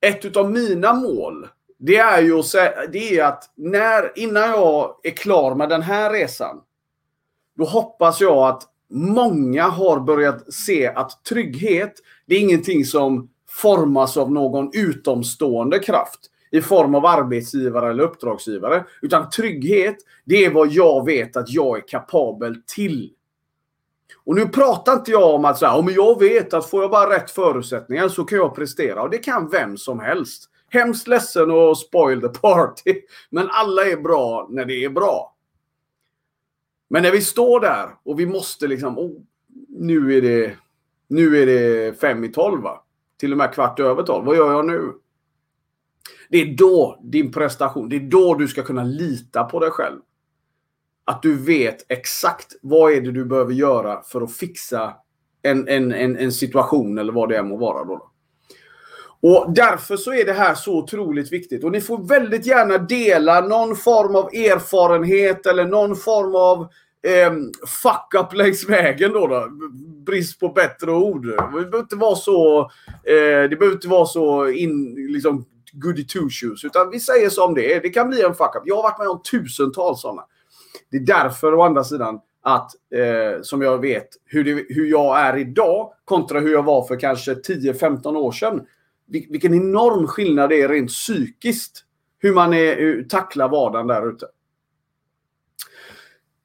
ett 0.00 0.36
av 0.36 0.50
mina 0.50 0.92
mål, 0.92 1.46
det 1.78 1.96
är 1.96 2.22
ju 2.22 2.38
att, 2.38 2.46
säga, 2.46 2.86
det 2.92 3.18
är 3.18 3.24
att 3.24 3.50
när, 3.54 4.18
innan 4.18 4.50
jag 4.50 4.94
är 5.02 5.10
klar 5.10 5.54
med 5.54 5.68
den 5.68 5.82
här 5.82 6.12
resan, 6.12 6.60
då 7.56 7.64
hoppas 7.64 8.20
jag 8.20 8.48
att 8.48 8.62
många 8.90 9.64
har 9.64 10.00
börjat 10.00 10.54
se 10.54 10.86
att 10.86 11.24
trygghet, 11.24 11.94
det 12.26 12.34
är 12.34 12.40
ingenting 12.40 12.84
som 12.84 13.30
formas 13.48 14.16
av 14.16 14.32
någon 14.32 14.70
utomstående 14.72 15.78
kraft 15.78 16.20
i 16.50 16.60
form 16.60 16.94
av 16.94 17.06
arbetsgivare 17.06 17.90
eller 17.90 18.02
uppdragsgivare. 18.02 18.84
Utan 19.02 19.30
trygghet, 19.30 19.96
det 20.24 20.44
är 20.44 20.50
vad 20.50 20.72
jag 20.72 21.06
vet 21.06 21.36
att 21.36 21.50
jag 21.50 21.78
är 21.78 21.88
kapabel 21.88 22.62
till. 22.66 23.12
Och 24.28 24.34
nu 24.34 24.48
pratar 24.48 24.92
inte 24.92 25.10
jag 25.10 25.34
om 25.34 25.44
att 25.44 25.58
så 25.58 25.66
här, 25.66 25.78
om 25.78 25.88
jag 25.88 26.20
vet 26.20 26.54
att 26.54 26.70
får 26.70 26.82
jag 26.82 26.90
bara 26.90 27.16
rätt 27.16 27.30
förutsättningar 27.30 28.08
så 28.08 28.24
kan 28.24 28.38
jag 28.38 28.54
prestera. 28.54 29.02
Och 29.02 29.10
det 29.10 29.18
kan 29.18 29.48
vem 29.48 29.76
som 29.76 30.00
helst. 30.00 30.50
Hemskt 30.70 31.08
ledsen 31.08 31.50
och 31.50 31.78
spoil 31.78 32.20
the 32.20 32.28
party. 32.28 32.94
Men 33.30 33.48
alla 33.50 33.84
är 33.84 33.96
bra 33.96 34.48
när 34.50 34.64
det 34.64 34.84
är 34.84 34.90
bra. 34.90 35.36
Men 36.90 37.02
när 37.02 37.10
vi 37.10 37.20
står 37.20 37.60
där 37.60 37.88
och 38.02 38.20
vi 38.20 38.26
måste 38.26 38.66
liksom, 38.66 38.98
oh, 38.98 39.20
nu 39.68 40.16
är 40.16 40.22
det, 40.22 40.56
nu 41.06 41.42
är 41.42 41.46
det 41.46 42.00
fem 42.00 42.24
i 42.24 42.28
tolv 42.28 42.62
va? 42.62 42.84
Till 43.20 43.32
och 43.32 43.38
med 43.38 43.54
kvart 43.54 43.80
över 43.80 44.02
tolv. 44.02 44.24
Vad 44.24 44.36
gör 44.36 44.52
jag 44.52 44.66
nu? 44.66 44.92
Det 46.28 46.38
är 46.38 46.56
då 46.56 47.00
din 47.02 47.32
prestation, 47.32 47.88
det 47.88 47.96
är 47.96 48.00
då 48.00 48.34
du 48.34 48.48
ska 48.48 48.62
kunna 48.62 48.84
lita 48.84 49.44
på 49.44 49.60
dig 49.60 49.70
själv. 49.70 49.98
Att 51.08 51.22
du 51.22 51.36
vet 51.36 51.92
exakt 51.92 52.46
vad 52.62 52.92
är 52.92 53.00
det 53.00 53.12
du 53.12 53.24
behöver 53.24 53.52
göra 53.52 54.02
för 54.02 54.20
att 54.20 54.36
fixa 54.36 54.94
en, 55.42 55.68
en, 55.68 55.92
en, 55.92 56.16
en 56.16 56.32
situation 56.32 56.98
eller 56.98 57.12
vad 57.12 57.28
det 57.28 57.36
än 57.36 57.48
må 57.48 57.56
vara. 57.56 57.84
Då. 57.84 58.10
Och 59.20 59.52
Därför 59.54 59.96
så 59.96 60.12
är 60.12 60.24
det 60.24 60.32
här 60.32 60.54
så 60.54 60.78
otroligt 60.78 61.32
viktigt. 61.32 61.64
Och 61.64 61.72
ni 61.72 61.80
får 61.80 62.08
väldigt 62.08 62.46
gärna 62.46 62.78
dela 62.78 63.40
någon 63.40 63.76
form 63.76 64.16
av 64.16 64.26
erfarenhet 64.26 65.46
eller 65.46 65.64
någon 65.64 65.96
form 65.96 66.34
av 66.34 66.60
eh, 67.12 67.32
fuck 67.82 68.14
up 68.24 68.32
längs 68.32 68.68
vägen 68.68 69.12
då, 69.12 69.26
då. 69.26 69.48
Brist 70.06 70.40
på 70.40 70.48
bättre 70.48 70.90
ord. 70.90 71.26
Det 71.26 71.36
behöver 71.36 71.78
inte 71.78 71.96
vara 71.96 72.16
så, 72.16 72.60
eh, 73.04 73.48
det 73.50 73.58
behöver 73.58 73.76
inte 73.76 73.88
vara 73.88 74.06
så 74.06 74.48
in, 74.48 74.94
liksom, 75.12 75.44
goody 75.72 76.06
two 76.06 76.28
shoes. 76.30 76.64
Utan 76.64 76.90
vi 76.90 77.00
säger 77.00 77.28
som 77.28 77.54
det 77.54 77.74
är. 77.74 77.80
Det 77.80 77.88
kan 77.88 78.08
bli 78.08 78.22
en 78.22 78.34
fuck 78.34 78.56
up. 78.56 78.62
Jag 78.64 78.76
har 78.76 78.82
varit 78.82 78.98
med 78.98 79.08
om 79.08 79.22
tusentals 79.22 80.00
sådana. 80.00 80.24
Det 80.90 80.96
är 80.96 81.00
därför 81.00 81.54
å 81.54 81.62
andra 81.62 81.84
sidan 81.84 82.20
att, 82.42 82.70
eh, 82.94 83.42
som 83.42 83.62
jag 83.62 83.78
vet, 83.78 84.08
hur, 84.24 84.44
det, 84.44 84.64
hur 84.68 84.86
jag 84.86 85.20
är 85.20 85.36
idag 85.36 85.92
kontra 86.04 86.40
hur 86.40 86.52
jag 86.52 86.62
var 86.62 86.86
för 86.86 87.00
kanske 87.00 87.34
10-15 87.34 88.16
år 88.16 88.32
sedan. 88.32 88.66
Vilken 89.06 89.54
enorm 89.54 90.06
skillnad 90.06 90.50
det 90.50 90.62
är 90.62 90.68
rent 90.68 90.90
psykiskt. 90.90 91.84
Hur 92.18 92.34
man 92.34 92.54
är, 92.54 92.76
hur, 92.76 93.04
tacklar 93.04 93.48
vardagen 93.48 93.86
där 93.86 94.08
ute. 94.08 94.26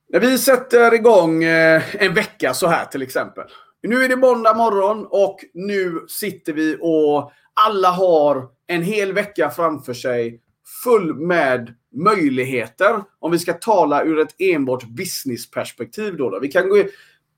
När 0.09 0.19
vi 0.19 0.37
sätter 0.37 0.93
igång 0.93 1.43
eh, 1.43 1.95
en 1.95 2.13
vecka 2.13 2.53
så 2.53 2.67
här 2.67 2.85
till 2.85 3.01
exempel. 3.01 3.45
Nu 3.83 4.03
är 4.03 4.09
det 4.09 4.15
måndag 4.15 4.53
morgon 4.53 5.07
och 5.09 5.39
nu 5.53 6.05
sitter 6.07 6.53
vi 6.53 6.77
och 6.81 7.31
alla 7.53 7.89
har 7.89 8.47
en 8.67 8.81
hel 8.81 9.13
vecka 9.13 9.49
framför 9.49 9.93
sig 9.93 10.41
full 10.83 11.13
med 11.15 11.73
möjligheter. 11.93 13.03
Om 13.19 13.31
vi 13.31 13.39
ska 13.39 13.53
tala 13.53 14.03
ur 14.03 14.19
ett 14.19 14.35
enbart 14.39 14.83
businessperspektiv. 14.83 16.17
Då, 16.17 16.29
då. 16.29 16.39
Vi 16.39 16.47
kan 16.47 16.69
gå, 16.69 16.83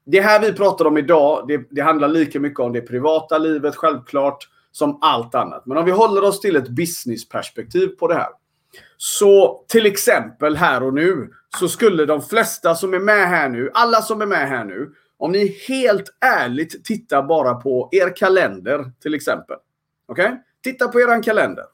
det 0.05 0.21
här 0.21 0.39
vi 0.39 0.53
pratar 0.53 0.85
om 0.85 0.97
idag, 0.97 1.47
det, 1.47 1.67
det 1.69 1.81
handlar 1.81 2.07
lika 2.07 2.39
mycket 2.39 2.59
om 2.59 2.73
det 2.73 2.81
privata 2.81 3.37
livet 3.37 3.75
självklart 3.75 4.49
som 4.71 4.99
allt 5.01 5.35
annat. 5.35 5.65
Men 5.65 5.77
om 5.77 5.85
vi 5.85 5.91
håller 5.91 6.23
oss 6.23 6.39
till 6.39 6.55
ett 6.55 6.69
businessperspektiv 6.69 7.87
på 7.87 8.07
det 8.07 8.15
här. 8.15 8.29
Så 8.97 9.65
till 9.67 9.85
exempel 9.85 10.55
här 10.55 10.83
och 10.83 10.93
nu 10.93 11.29
så 11.59 11.67
skulle 11.67 12.05
de 12.05 12.21
flesta 12.21 12.75
som 12.75 12.93
är 12.93 12.99
med 12.99 13.27
här 13.27 13.49
nu, 13.49 13.69
alla 13.73 14.01
som 14.01 14.21
är 14.21 14.25
med 14.25 14.49
här 14.49 14.65
nu, 14.65 14.93
om 15.17 15.31
ni 15.31 15.47
helt 15.67 16.17
ärligt 16.21 16.85
tittar 16.85 17.23
bara 17.23 17.53
på 17.53 17.89
er 17.91 18.15
kalender 18.15 18.91
till 19.01 19.13
exempel. 19.13 19.57
Okej? 20.07 20.25
Okay? 20.25 20.37
Titta 20.63 20.87
på 20.87 20.99
er 20.99 21.23
kalender. 21.23 21.65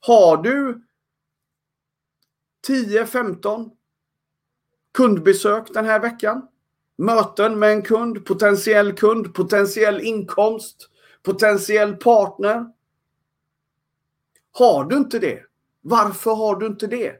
Har 0.00 0.36
du 0.36 0.82
10-15 2.68 3.70
kundbesök 4.94 5.74
den 5.74 5.84
här 5.84 6.00
veckan? 6.00 6.48
Möten 6.98 7.58
med 7.58 7.72
en 7.72 7.82
kund, 7.82 8.24
potentiell 8.24 8.92
kund, 8.92 9.34
potentiell 9.34 10.00
inkomst, 10.00 10.88
potentiell 11.22 11.96
partner. 11.96 12.66
Har 14.52 14.84
du 14.84 14.96
inte 14.96 15.18
det? 15.18 15.42
Varför 15.80 16.34
har 16.34 16.56
du 16.56 16.66
inte 16.66 16.86
det? 16.86 17.16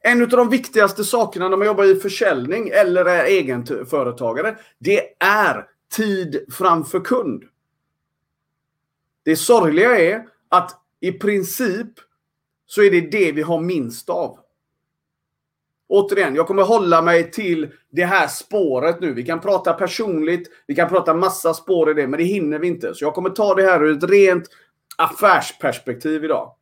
En 0.00 0.22
av 0.22 0.28
de 0.28 0.50
viktigaste 0.50 1.04
sakerna 1.04 1.48
när 1.48 1.56
man 1.56 1.66
jobbar 1.66 1.84
i 1.84 1.94
försäljning 1.94 2.68
eller 2.68 3.04
är 3.04 3.24
egenföretagare, 3.24 4.58
det 4.78 5.22
är 5.22 5.66
tid 5.96 6.44
framför 6.52 7.00
kund. 7.00 7.44
Det 9.22 9.36
sorgliga 9.36 9.98
är 9.98 10.26
att 10.48 10.80
i 11.00 11.12
princip 11.12 11.88
så 12.66 12.82
är 12.82 12.90
det 12.90 13.00
det 13.00 13.32
vi 13.32 13.42
har 13.42 13.60
minst 13.60 14.10
av. 14.10 14.38
Återigen, 15.88 16.34
jag 16.34 16.46
kommer 16.46 16.62
hålla 16.62 17.02
mig 17.02 17.30
till 17.30 17.72
det 17.90 18.04
här 18.04 18.26
spåret 18.26 19.00
nu. 19.00 19.14
Vi 19.14 19.22
kan 19.22 19.40
prata 19.40 19.72
personligt, 19.72 20.50
vi 20.66 20.74
kan 20.74 20.88
prata 20.88 21.14
massa 21.14 21.54
spår 21.54 21.90
i 21.90 21.94
det, 21.94 22.06
men 22.06 22.18
det 22.18 22.24
hinner 22.24 22.58
vi 22.58 22.68
inte. 22.68 22.94
Så 22.94 23.04
jag 23.04 23.14
kommer 23.14 23.30
ta 23.30 23.54
det 23.54 23.62
här 23.62 23.84
ur 23.84 23.96
ett 23.96 24.10
rent 24.10 24.48
affärsperspektiv 24.96 26.24
idag. 26.24 26.54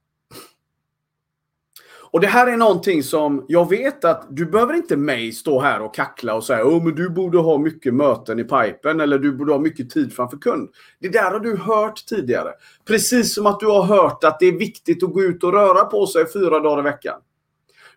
Och 2.12 2.20
det 2.20 2.26
här 2.26 2.46
är 2.46 2.56
någonting 2.56 3.02
som 3.02 3.44
jag 3.48 3.68
vet 3.68 4.04
att 4.04 4.26
du 4.30 4.46
behöver 4.46 4.74
inte 4.74 4.96
mig 4.96 5.32
stå 5.32 5.60
här 5.60 5.82
och 5.82 5.94
kackla 5.94 6.34
och 6.34 6.44
säga 6.44 6.64
oh, 6.64 6.84
men 6.84 6.94
du 6.94 7.10
borde 7.10 7.38
ha 7.38 7.58
mycket 7.58 7.94
möten 7.94 8.38
i 8.38 8.44
pipen 8.44 9.00
eller 9.00 9.18
du 9.18 9.32
borde 9.32 9.52
ha 9.52 9.58
mycket 9.58 9.90
tid 9.90 10.12
framför 10.12 10.36
kund. 10.36 10.70
Det 10.98 11.08
där 11.08 11.30
har 11.30 11.40
du 11.40 11.56
hört 11.56 12.06
tidigare. 12.06 12.52
Precis 12.84 13.34
som 13.34 13.46
att 13.46 13.60
du 13.60 13.66
har 13.66 13.82
hört 13.82 14.24
att 14.24 14.40
det 14.40 14.46
är 14.46 14.58
viktigt 14.58 15.02
att 15.02 15.12
gå 15.12 15.22
ut 15.22 15.44
och 15.44 15.52
röra 15.52 15.84
på 15.84 16.06
sig 16.06 16.32
fyra 16.32 16.60
dagar 16.60 16.78
i 16.78 16.82
veckan. 16.82 17.20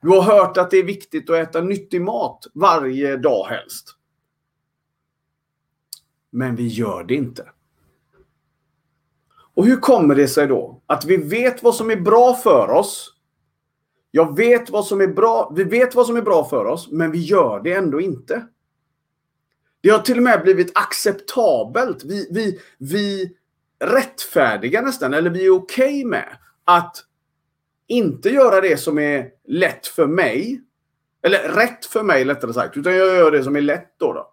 Du 0.01 0.09
har 0.09 0.21
hört 0.21 0.57
att 0.57 0.71
det 0.71 0.77
är 0.77 0.83
viktigt 0.83 1.29
att 1.29 1.35
äta 1.35 1.61
nyttig 1.61 2.01
mat 2.01 2.47
varje 2.53 3.17
dag 3.17 3.45
helst. 3.45 3.95
Men 6.31 6.55
vi 6.55 6.67
gör 6.67 7.03
det 7.03 7.15
inte. 7.15 7.49
Och 9.55 9.65
hur 9.65 9.77
kommer 9.77 10.15
det 10.15 10.27
sig 10.27 10.47
då 10.47 10.81
att 10.85 11.05
vi 11.05 11.17
vet 11.17 11.63
vad 11.63 11.75
som 11.75 11.91
är 11.91 12.01
bra 12.01 12.33
för 12.33 12.69
oss 12.71 13.14
jag 14.15 14.37
vet 14.37 14.69
vad 14.69 14.85
som 14.85 15.01
är 15.01 15.07
bra. 15.07 15.51
Vi 15.55 15.63
vet 15.63 15.95
vad 15.95 16.05
som 16.05 16.17
är 16.17 16.21
bra 16.21 16.49
för 16.49 16.65
oss, 16.65 16.91
men 16.91 17.11
vi 17.11 17.19
gör 17.19 17.61
det 17.63 17.73
ändå 17.73 18.01
inte. 18.01 18.47
Det 19.81 19.89
har 19.89 19.99
till 19.99 20.17
och 20.17 20.23
med 20.23 20.41
blivit 20.41 20.77
acceptabelt. 20.77 22.03
Vi, 22.03 22.27
vi, 22.31 22.59
vi 22.77 23.35
rättfärdigar 23.83 24.81
nästan, 24.81 25.13
eller 25.13 25.29
vi 25.29 25.45
är 25.45 25.49
okej 25.49 25.85
okay 25.85 26.05
med 26.05 26.37
att 26.63 26.97
inte 27.87 28.29
göra 28.29 28.61
det 28.61 28.77
som 28.77 28.99
är 28.99 29.29
lätt 29.47 29.87
för 29.87 30.07
mig. 30.07 30.61
Eller 31.23 31.49
rätt 31.49 31.85
för 31.85 32.03
mig 32.03 32.25
lättare 32.25 32.53
sagt. 32.53 32.77
Utan 32.77 32.95
jag 32.95 33.15
gör 33.15 33.31
det 33.31 33.43
som 33.43 33.55
är 33.55 33.61
lätt 33.61 33.95
då. 33.99 34.13
då. 34.13 34.31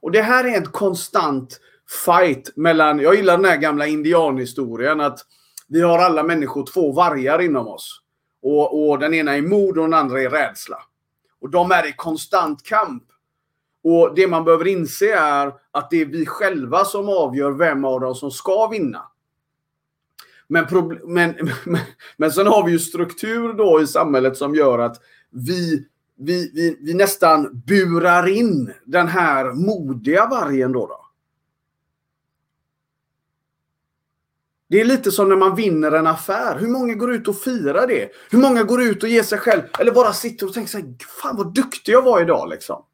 Och 0.00 0.10
det 0.12 0.22
här 0.22 0.44
är 0.44 0.56
en 0.56 0.66
konstant 0.66 1.60
fight 2.04 2.56
mellan, 2.56 2.98
jag 2.98 3.14
gillar 3.14 3.36
den 3.36 3.44
här 3.44 3.56
gamla 3.56 3.86
indianhistorien 3.86 5.00
att 5.00 5.20
vi 5.68 5.80
har 5.80 5.98
alla 5.98 6.22
människor 6.22 6.66
två 6.66 6.92
vargar 6.92 7.42
inom 7.42 7.68
oss. 7.68 8.02
Och, 8.42 8.88
och 8.88 8.98
den 8.98 9.14
ena 9.14 9.36
är 9.36 9.42
mod 9.42 9.78
och 9.78 9.84
den 9.84 9.94
andra 9.94 10.22
är 10.22 10.30
rädsla. 10.30 10.78
Och 11.40 11.50
de 11.50 11.70
är 11.70 11.88
i 11.88 11.92
konstant 11.92 12.62
kamp. 12.62 13.04
Och 13.84 14.14
det 14.14 14.26
man 14.26 14.44
behöver 14.44 14.66
inse 14.66 15.14
är 15.14 15.52
att 15.70 15.90
det 15.90 16.00
är 16.00 16.06
vi 16.06 16.26
själva 16.26 16.84
som 16.84 17.08
avgör 17.08 17.50
vem 17.50 17.84
av 17.84 18.00
dem 18.00 18.14
som 18.14 18.30
ska 18.30 18.66
vinna. 18.66 19.02
Men, 20.48 20.66
men, 21.04 21.34
men, 21.64 21.80
men 22.16 22.32
sen 22.32 22.46
har 22.46 22.66
vi 22.66 22.72
ju 22.72 22.78
struktur 22.78 23.52
då 23.52 23.80
i 23.82 23.86
samhället 23.86 24.36
som 24.36 24.54
gör 24.54 24.78
att 24.78 24.96
vi, 25.30 25.86
vi, 26.16 26.50
vi, 26.54 26.78
vi 26.80 26.94
nästan 26.94 27.62
burar 27.66 28.28
in 28.28 28.72
den 28.84 29.08
här 29.08 29.52
modiga 29.52 30.26
vargen 30.26 30.72
då. 30.72 30.86
då. 30.86 30.97
Det 34.68 34.80
är 34.80 34.84
lite 34.84 35.12
som 35.12 35.28
när 35.28 35.36
man 35.36 35.56
vinner 35.56 35.92
en 35.92 36.06
affär. 36.06 36.58
Hur 36.58 36.68
många 36.68 36.94
går 36.94 37.14
ut 37.14 37.28
och 37.28 37.40
firar 37.40 37.86
det? 37.86 38.10
Hur 38.30 38.38
många 38.38 38.62
går 38.62 38.82
ut 38.82 39.02
och 39.02 39.08
ger 39.08 39.22
sig 39.22 39.38
själv, 39.38 39.62
eller 39.78 39.92
bara 39.92 40.12
sitter 40.12 40.46
och 40.46 40.54
tänker 40.54 40.70
så 40.70 40.78
här, 40.78 40.94
fan 41.20 41.36
vad 41.36 41.54
duktig 41.54 41.92
jag 41.92 42.02
var 42.02 42.22
idag 42.22 42.48
liksom. 42.48 42.84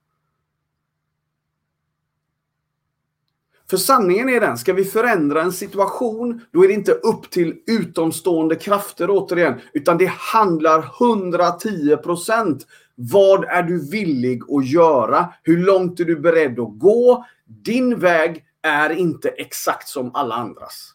För 3.70 3.76
sanningen 3.76 4.28
är 4.28 4.40
den, 4.40 4.58
ska 4.58 4.72
vi 4.72 4.84
förändra 4.84 5.42
en 5.42 5.52
situation, 5.52 6.40
då 6.50 6.64
är 6.64 6.68
det 6.68 6.74
inte 6.74 6.92
upp 6.92 7.30
till 7.30 7.56
utomstående 7.66 8.56
krafter 8.56 9.10
återigen, 9.10 9.60
utan 9.72 9.98
det 9.98 10.10
handlar 10.10 10.82
110% 10.82 12.60
Vad 12.94 13.44
är 13.44 13.62
du 13.62 13.90
villig 13.90 14.42
att 14.48 14.66
göra? 14.66 15.34
Hur 15.42 15.58
långt 15.58 16.00
är 16.00 16.04
du 16.04 16.16
beredd 16.16 16.60
att 16.60 16.78
gå? 16.78 17.24
Din 17.46 17.98
väg 17.98 18.44
är 18.62 18.90
inte 18.90 19.28
exakt 19.28 19.88
som 19.88 20.10
alla 20.14 20.34
andras. 20.34 20.94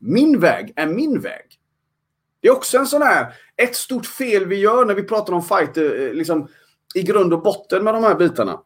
Min 0.00 0.40
väg 0.40 0.72
är 0.76 0.86
min 0.86 1.20
väg. 1.20 1.60
Det 2.40 2.48
är 2.48 2.52
också 2.52 2.78
en 2.78 2.86
sån 2.86 3.02
här, 3.02 3.34
ett 3.56 3.76
stort 3.76 4.06
fel 4.06 4.46
vi 4.46 4.56
gör 4.56 4.84
när 4.84 4.94
vi 4.94 5.02
pratar 5.02 5.32
om 5.32 5.42
fighter, 5.42 6.00
eh, 6.00 6.06
eh, 6.06 6.12
liksom 6.14 6.48
i 6.94 7.02
grund 7.02 7.32
och 7.32 7.42
botten 7.42 7.84
med 7.84 7.94
de 7.94 8.04
här 8.04 8.14
bitarna. 8.14 8.60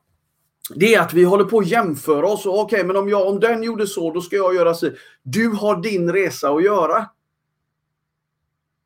Det 0.75 0.95
är 0.95 1.01
att 1.01 1.13
vi 1.13 1.25
håller 1.25 1.45
på 1.45 1.59
att 1.59 1.67
jämföra 1.67 2.27
oss. 2.27 2.47
Okej, 2.47 2.63
okay, 2.63 2.85
men 2.85 2.97
om, 2.97 3.09
jag, 3.09 3.29
om 3.29 3.41
den 3.41 3.63
gjorde 3.63 3.87
så, 3.87 4.13
då 4.13 4.21
ska 4.21 4.37
jag 4.37 4.55
göra 4.55 4.75
så. 4.75 4.91
Du 5.23 5.49
har 5.49 5.83
din 5.83 6.13
resa 6.13 6.51
att 6.51 6.65
göra. 6.65 7.07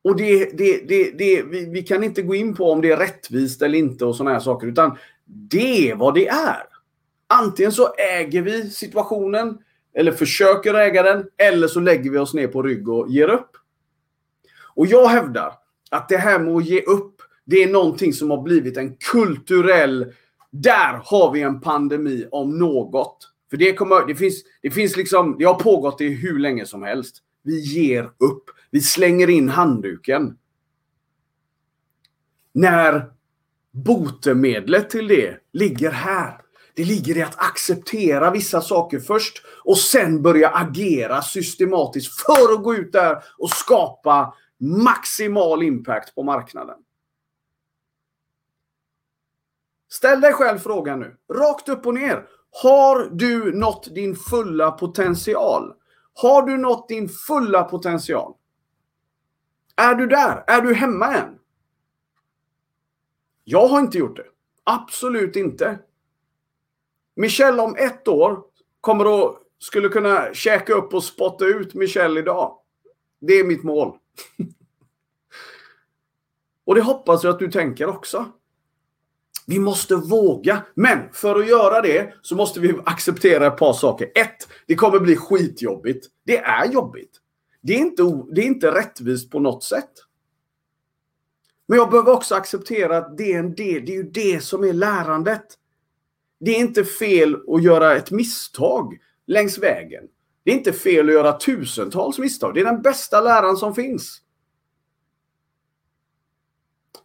Och 0.04 0.16
det, 0.16 0.58
det, 0.58 0.88
det, 0.88 1.10
det, 1.10 1.42
vi, 1.42 1.66
vi 1.66 1.82
kan 1.82 2.04
inte 2.04 2.22
gå 2.22 2.34
in 2.34 2.54
på 2.54 2.72
om 2.72 2.80
det 2.80 2.90
är 2.90 2.96
rättvist 2.96 3.62
eller 3.62 3.78
inte 3.78 4.04
och 4.04 4.16
såna 4.16 4.30
här 4.30 4.40
saker. 4.40 4.66
Utan 4.66 4.98
det 5.24 5.90
är 5.90 5.96
vad 5.96 6.14
det 6.14 6.28
är. 6.28 6.62
Antingen 7.26 7.72
så 7.72 7.94
äger 7.94 8.42
vi 8.42 8.70
situationen 8.70 9.58
eller 9.98 10.12
försöker 10.12 10.74
äga 10.74 11.02
den, 11.02 11.24
eller 11.36 11.68
så 11.68 11.80
lägger 11.80 12.10
vi 12.10 12.18
oss 12.18 12.34
ner 12.34 12.48
på 12.48 12.62
rygg 12.62 12.88
och 12.88 13.10
ger 13.10 13.28
upp. 13.28 13.50
Och 14.74 14.86
jag 14.86 15.08
hävdar 15.08 15.52
att 15.90 16.08
det 16.08 16.16
här 16.16 16.38
med 16.38 16.54
att 16.54 16.66
ge 16.66 16.80
upp, 16.80 17.22
det 17.44 17.62
är 17.62 17.68
någonting 17.68 18.12
som 18.12 18.30
har 18.30 18.42
blivit 18.42 18.76
en 18.76 18.96
kulturell... 19.12 20.12
Där 20.50 21.00
har 21.04 21.32
vi 21.32 21.42
en 21.42 21.60
pandemi 21.60 22.28
om 22.30 22.58
något. 22.58 23.32
För 23.50 23.56
det, 23.56 23.72
kommer, 23.72 24.06
det, 24.06 24.14
finns, 24.14 24.42
det 24.62 24.70
finns 24.70 24.96
liksom, 24.96 25.36
det 25.38 25.44
har 25.44 25.54
pågått 25.54 26.00
i 26.00 26.08
hur 26.08 26.38
länge 26.38 26.66
som 26.66 26.82
helst. 26.82 27.16
Vi 27.42 27.60
ger 27.60 28.04
upp. 28.04 28.44
Vi 28.70 28.80
slänger 28.80 29.30
in 29.30 29.48
handduken. 29.48 30.36
När 32.52 33.10
botemedlet 33.70 34.90
till 34.90 35.08
det 35.08 35.36
ligger 35.52 35.90
här. 35.90 36.40
Det 36.78 36.84
ligger 36.84 37.16
i 37.16 37.22
att 37.22 37.38
acceptera 37.38 38.30
vissa 38.30 38.60
saker 38.60 39.00
först 39.00 39.42
och 39.64 39.78
sen 39.78 40.22
börja 40.22 40.48
agera 40.48 41.22
systematiskt 41.22 42.20
för 42.20 42.52
att 42.54 42.62
gå 42.62 42.74
ut 42.74 42.92
där 42.92 43.22
och 43.38 43.50
skapa 43.50 44.34
maximal 44.58 45.62
impact 45.62 46.14
på 46.14 46.22
marknaden. 46.22 46.76
Ställ 49.90 50.20
dig 50.20 50.32
själv 50.32 50.58
frågan 50.58 51.00
nu, 51.00 51.16
rakt 51.34 51.68
upp 51.68 51.86
och 51.86 51.94
ner. 51.94 52.26
Har 52.62 53.10
du 53.12 53.58
nått 53.58 53.94
din 53.94 54.16
fulla 54.16 54.70
potential? 54.70 55.74
Har 56.14 56.42
du 56.42 56.56
nått 56.56 56.88
din 56.88 57.08
fulla 57.08 57.64
potential? 57.64 58.34
Är 59.76 59.94
du 59.94 60.06
där? 60.06 60.44
Är 60.46 60.60
du 60.60 60.74
hemma 60.74 61.14
än? 61.14 61.38
Jag 63.44 63.68
har 63.68 63.80
inte 63.80 63.98
gjort 63.98 64.16
det. 64.16 64.26
Absolut 64.64 65.36
inte. 65.36 65.78
Michelle 67.18 67.62
om 67.62 67.76
ett 67.76 68.08
år 68.08 68.42
kommer 68.80 69.24
att 69.24 69.42
skulle 69.58 69.88
kunna 69.88 70.34
käka 70.34 70.72
upp 70.72 70.94
och 70.94 71.04
spotta 71.04 71.44
ut 71.44 71.74
Michelle 71.74 72.20
idag. 72.20 72.58
Det 73.20 73.32
är 73.32 73.44
mitt 73.44 73.62
mål. 73.62 73.98
och 76.64 76.74
det 76.74 76.80
hoppas 76.80 77.24
jag 77.24 77.32
att 77.32 77.38
du 77.38 77.50
tänker 77.50 77.86
också. 77.86 78.26
Vi 79.46 79.58
måste 79.58 79.96
våga. 79.96 80.62
Men 80.74 80.98
för 81.12 81.38
att 81.38 81.48
göra 81.48 81.80
det 81.80 82.14
så 82.22 82.36
måste 82.36 82.60
vi 82.60 82.78
acceptera 82.84 83.46
ett 83.46 83.56
par 83.56 83.72
saker. 83.72 84.10
Ett, 84.14 84.48
det 84.66 84.74
kommer 84.74 85.00
bli 85.00 85.16
skitjobbigt. 85.16 86.06
Det 86.24 86.38
är 86.38 86.72
jobbigt. 86.72 87.20
Det 87.60 87.74
är 87.74 87.78
inte, 87.78 88.02
det 88.32 88.40
är 88.40 88.46
inte 88.46 88.70
rättvist 88.70 89.30
på 89.30 89.40
något 89.40 89.64
sätt. 89.64 89.92
Men 91.66 91.78
jag 91.78 91.90
behöver 91.90 92.12
också 92.12 92.34
acceptera 92.34 92.96
att 92.96 93.18
det 93.18 93.32
är, 93.32 93.38
en 93.38 93.54
del, 93.54 93.86
det 93.86 93.92
är 93.92 93.96
ju 93.96 94.10
det 94.10 94.44
som 94.44 94.64
är 94.64 94.72
lärandet. 94.72 95.58
Det 96.40 96.50
är 96.50 96.60
inte 96.60 96.84
fel 96.84 97.36
att 97.48 97.62
göra 97.62 97.96
ett 97.96 98.10
misstag 98.10 98.98
längs 99.26 99.58
vägen. 99.58 100.04
Det 100.44 100.50
är 100.50 100.54
inte 100.54 100.72
fel 100.72 101.08
att 101.08 101.14
göra 101.14 101.32
tusentals 101.32 102.18
misstag. 102.18 102.54
Det 102.54 102.60
är 102.60 102.64
den 102.64 102.82
bästa 102.82 103.20
läran 103.20 103.56
som 103.56 103.74
finns. 103.74 104.22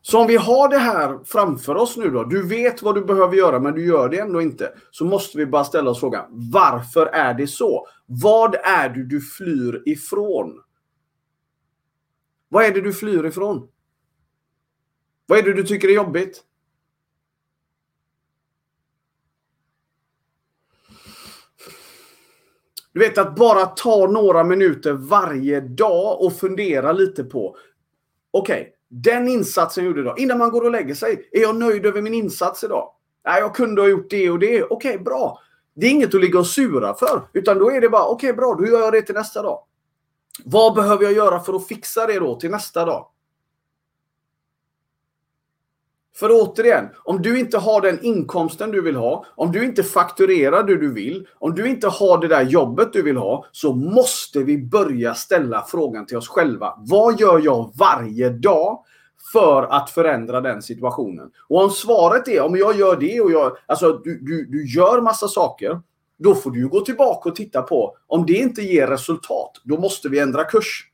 Så 0.02 0.22
om 0.22 0.28
vi 0.28 0.36
har 0.36 0.70
det 0.70 0.78
här 0.78 1.20
framför 1.26 1.76
oss 1.76 1.98
nu 1.98 2.10
då. 2.10 2.24
Du 2.24 2.48
vet 2.48 2.82
vad 2.82 2.96
du 2.96 3.06
behöver 3.06 3.36
göra 3.36 3.60
men 3.60 3.74
du 3.74 3.86
gör 3.86 4.10
det 4.10 4.20
ändå 4.20 4.42
inte. 4.42 4.74
Så 4.92 5.06
måste 5.06 5.38
vi 5.38 5.46
bara 5.46 5.64
ställa 5.64 5.92
oss 5.92 6.00
frågan. 6.00 6.26
Varför 6.30 7.06
är 7.06 7.34
det 7.34 7.48
så? 7.48 7.88
Vad 8.06 8.56
är 8.56 8.90
det 8.90 9.04
du 9.04 9.22
flyr 9.22 9.84
ifrån? 9.86 10.64
Vad 12.50 12.66
är 12.66 12.72
det 12.72 12.82
du 12.82 12.94
flyr 12.94 13.26
ifrån? 13.26 13.68
Vad 15.26 15.40
är 15.40 15.44
det 15.44 15.54
du 15.54 15.64
tycker 15.64 15.88
är 15.88 15.94
jobbigt? 15.94 16.44
Du 22.94 23.00
vet 23.00 23.18
att 23.18 23.36
bara 23.36 23.66
ta 23.66 24.08
några 24.08 24.44
minuter 24.44 24.94
varje 24.94 25.60
dag 25.62 26.22
och 26.22 26.34
fundera 26.34 26.92
lite 26.92 27.24
på. 27.24 27.56
Okej, 28.32 28.62
okay, 28.62 28.74
den 28.90 29.28
insatsen 29.28 29.84
jag 29.84 29.90
gjorde 29.90 30.02
idag. 30.02 30.20
Innan 30.20 30.38
man 30.38 30.50
går 30.50 30.64
och 30.64 30.72
lägger 30.72 30.96
sig. 30.96 31.30
Är 31.32 31.42
jag 31.42 31.56
nöjd 31.56 31.86
över 31.86 32.02
min 32.02 32.14
insats 32.14 32.64
idag? 32.64 32.90
Nej, 33.26 33.40
jag 33.40 33.56
kunde 33.56 33.82
ha 33.82 33.90
gjort 33.90 34.10
det 34.10 34.30
och 34.30 34.40
det. 34.40 34.64
Okej, 34.64 34.90
okay, 34.90 34.98
bra. 34.98 35.40
Det 35.76 35.86
är 35.86 35.92
inget 35.92 36.16
att 36.16 36.22
ligga 36.22 36.40
och 36.40 36.48
sura 36.48 36.94
för. 36.94 37.28
Utan 37.34 37.60
då 37.60 37.72
är 37.72 37.82
det 37.82 37.90
bara, 37.90 38.06
okej 38.06 38.30
okay, 38.30 38.38
bra, 38.38 38.56
då 38.56 38.66
gör 38.66 38.80
jag 38.80 38.94
det 38.94 39.02
till 39.02 39.16
nästa 39.16 39.42
dag. 39.42 39.60
Vad 40.46 40.76
behöver 40.76 41.04
jag 41.04 41.14
göra 41.14 41.40
för 41.40 41.54
att 41.54 41.68
fixa 41.68 42.08
det 42.08 42.20
då 42.20 42.40
till 42.40 42.52
nästa 42.52 42.86
dag? 42.86 43.08
För 46.16 46.30
återigen, 46.32 46.90
om 47.04 47.22
du 47.22 47.40
inte 47.40 47.58
har 47.58 47.82
den 47.82 48.06
inkomsten 48.06 48.72
du 48.72 48.82
vill 48.82 48.96
ha, 48.96 49.26
om 49.36 49.52
du 49.52 49.66
inte 49.66 49.84
fakturerar 49.84 50.64
det 50.64 50.78
du 50.78 50.94
vill, 50.94 51.28
om 51.40 51.56
du 51.56 51.68
inte 51.68 51.88
har 51.88 52.18
det 52.18 52.28
där 52.28 52.42
jobbet 52.42 52.94
du 52.94 53.02
vill 53.02 53.18
ha, 53.18 53.46
så 53.52 53.74
måste 53.74 54.44
vi 54.44 54.58
börja 54.58 55.14
ställa 55.14 55.62
frågan 55.62 56.06
till 56.06 56.18
oss 56.18 56.28
själva. 56.28 56.74
Vad 56.78 57.20
gör 57.20 57.42
jag 57.44 57.72
varje 57.76 58.30
dag 58.30 58.84
för 59.34 59.64
att 59.64 59.90
förändra 59.90 60.42
den 60.42 60.62
situationen? 60.62 61.32
Och 61.50 61.64
om 61.64 61.70
svaret 61.70 62.28
är 62.28 62.42
om 62.42 62.58
jag 62.58 62.76
gör 62.76 62.96
det 62.96 63.22
och 63.22 63.32
jag, 63.32 63.58
alltså 63.66 64.02
du, 64.04 64.20
du, 64.20 64.46
du 64.46 64.76
gör 64.76 65.02
massa 65.02 65.28
saker, 65.28 65.82
då 66.20 66.36
får 66.36 66.52
du 66.52 66.68
gå 66.68 66.80
tillbaka 66.80 67.30
och 67.30 67.36
titta 67.36 67.62
på 67.62 67.98
om 68.08 68.26
det 68.26 68.34
inte 68.34 68.62
ger 68.62 68.88
resultat, 68.88 69.52
då 69.64 69.78
måste 69.78 70.10
vi 70.10 70.20
ändra 70.20 70.44
kurs. 70.44 70.93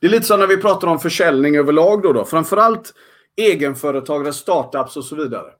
Det 0.00 0.06
är 0.06 0.10
lite 0.10 0.26
som 0.26 0.40
när 0.40 0.46
vi 0.46 0.56
pratar 0.56 0.88
om 0.88 0.98
försäljning 0.98 1.56
överlag 1.56 2.02
då. 2.02 2.12
då. 2.12 2.24
Framförallt 2.24 2.94
egenföretagare, 3.36 4.32
startups 4.32 4.96
och 4.96 5.04
så 5.04 5.16
vidare. 5.16 5.50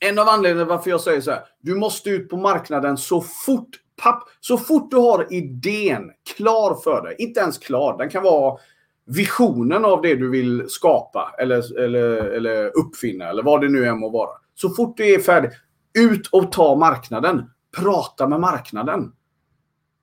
En 0.00 0.18
av 0.18 0.28
anledningarna 0.28 0.70
varför 0.70 0.90
jag 0.90 1.00
säger 1.00 1.20
så 1.20 1.30
här. 1.30 1.40
Du 1.60 1.74
måste 1.74 2.10
ut 2.10 2.28
på 2.28 2.36
marknaden 2.36 2.96
så 2.96 3.20
fort, 3.20 3.68
papp, 4.02 4.22
så 4.40 4.58
fort 4.58 4.90
du 4.90 4.96
har 4.96 5.32
idén 5.32 6.10
klar 6.36 6.74
för 6.84 7.02
dig. 7.02 7.16
Inte 7.18 7.40
ens 7.40 7.58
klar. 7.58 7.98
Den 7.98 8.10
kan 8.10 8.22
vara 8.22 8.58
visionen 9.06 9.84
av 9.84 10.02
det 10.02 10.14
du 10.14 10.30
vill 10.30 10.64
skapa 10.68 11.34
eller, 11.38 11.80
eller, 11.80 12.16
eller 12.16 12.78
uppfinna 12.78 13.28
eller 13.28 13.42
vad 13.42 13.60
det 13.60 13.68
nu 13.68 13.86
än 13.86 13.98
må 13.98 14.10
vara. 14.10 14.30
Så 14.54 14.70
fort 14.70 14.96
du 14.96 15.14
är 15.14 15.18
färdig. 15.18 15.50
ut 15.98 16.26
och 16.26 16.52
ta 16.52 16.74
marknaden. 16.74 17.50
Prata 17.76 18.28
med 18.28 18.40
marknaden. 18.40 19.12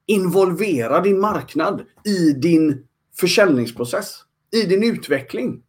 Involvera 0.05 1.01
din 1.01 1.19
marknad 1.19 1.81
i 2.05 2.31
din 2.31 2.88
försäljningsprocess, 3.19 4.23
i 4.51 4.61
din 4.61 4.83
utveckling. 4.83 5.63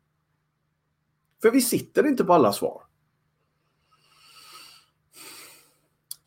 För 1.43 1.51
vi 1.51 1.61
sitter 1.61 2.07
inte 2.07 2.25
på 2.25 2.33
alla 2.33 2.53
svar. 2.53 2.83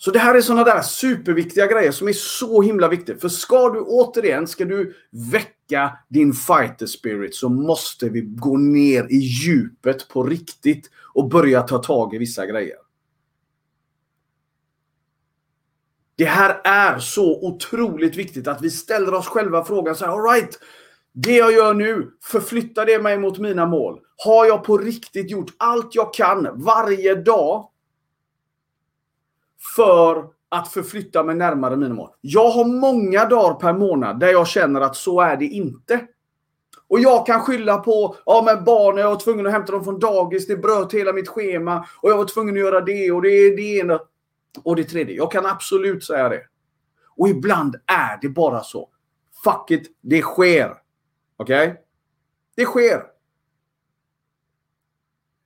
Så 0.03 0.11
det 0.11 0.19
här 0.19 0.35
är 0.35 0.41
sådana 0.41 0.63
där 0.63 0.81
superviktiga 0.81 1.67
grejer 1.67 1.91
som 1.91 2.07
är 2.07 2.13
så 2.13 2.61
himla 2.61 2.87
viktiga. 2.87 3.17
För 3.17 3.29
ska 3.29 3.69
du 3.69 3.79
återigen, 3.79 4.47
ska 4.47 4.65
du 4.65 4.95
väcka 5.31 5.97
din 6.09 6.33
fighter 6.33 6.85
spirit 6.85 7.35
så 7.35 7.49
måste 7.49 8.09
vi 8.09 8.21
gå 8.21 8.57
ner 8.57 9.07
i 9.09 9.17
djupet 9.17 10.07
på 10.07 10.23
riktigt 10.23 10.89
och 11.13 11.29
börja 11.29 11.61
ta 11.61 11.77
tag 11.77 12.15
i 12.15 12.17
vissa 12.17 12.45
grejer. 12.45 12.75
Det 16.15 16.25
här 16.25 16.61
är 16.63 16.99
så 16.99 17.47
otroligt 17.47 18.15
viktigt 18.15 18.47
att 18.47 18.61
vi 18.61 18.69
ställer 18.69 19.13
oss 19.13 19.27
själva 19.27 19.65
frågan 19.65 19.95
så 19.95 20.05
här, 20.05 20.11
all 20.11 20.33
right, 20.33 20.59
det 21.13 21.35
jag 21.35 21.53
gör 21.53 21.73
nu, 21.73 22.11
förflyttar 22.21 22.85
det 22.85 23.01
mig 23.01 23.17
mot 23.17 23.39
mina 23.39 23.65
mål? 23.65 23.99
Har 24.17 24.45
jag 24.45 24.63
på 24.63 24.77
riktigt 24.77 25.31
gjort 25.31 25.51
allt 25.57 25.95
jag 25.95 26.13
kan 26.13 26.49
varje 26.53 27.15
dag 27.15 27.69
för 29.75 30.25
att 30.49 30.67
förflytta 30.67 31.23
mig 31.23 31.35
närmare 31.35 31.77
mina 31.77 31.93
mål? 31.93 32.09
Jag 32.21 32.49
har 32.49 32.65
många 32.65 33.25
dagar 33.25 33.53
per 33.53 33.73
månad 33.73 34.19
där 34.19 34.27
jag 34.27 34.47
känner 34.47 34.81
att 34.81 34.95
så 34.95 35.21
är 35.21 35.37
det 35.37 35.45
inte. 35.45 36.07
Och 36.87 36.99
jag 36.99 37.25
kan 37.25 37.41
skylla 37.41 37.77
på, 37.77 38.15
ja 38.25 38.43
men 38.45 38.63
barnen, 38.63 39.01
jag 39.01 39.09
var 39.09 39.19
tvungen 39.19 39.45
att 39.47 39.51
hämta 39.51 39.71
dem 39.71 39.83
från 39.83 39.99
dagis, 39.99 40.47
det 40.47 40.57
bröt 40.57 40.93
hela 40.93 41.13
mitt 41.13 41.29
schema 41.29 41.87
och 42.01 42.09
jag 42.09 42.17
var 42.17 42.25
tvungen 42.25 42.55
att 42.55 42.59
göra 42.59 42.81
det 42.81 43.11
och 43.11 43.21
det 43.21 43.29
är 43.29 43.55
det 43.55 43.77
ena 43.77 43.99
och 44.63 44.75
det 44.75 44.83
tredje. 44.83 45.15
Jag 45.15 45.31
kan 45.31 45.45
absolut 45.45 46.03
säga 46.03 46.29
det. 46.29 46.41
Och 47.17 47.29
ibland 47.29 47.75
är 47.85 48.19
det 48.21 48.29
bara 48.29 48.63
så. 48.63 48.89
Fuck 49.43 49.71
it, 49.71 49.97
det 50.01 50.21
sker. 50.21 50.82
Okej? 51.43 51.67
Okay? 51.67 51.81
Det 52.55 52.65
sker. 52.65 53.03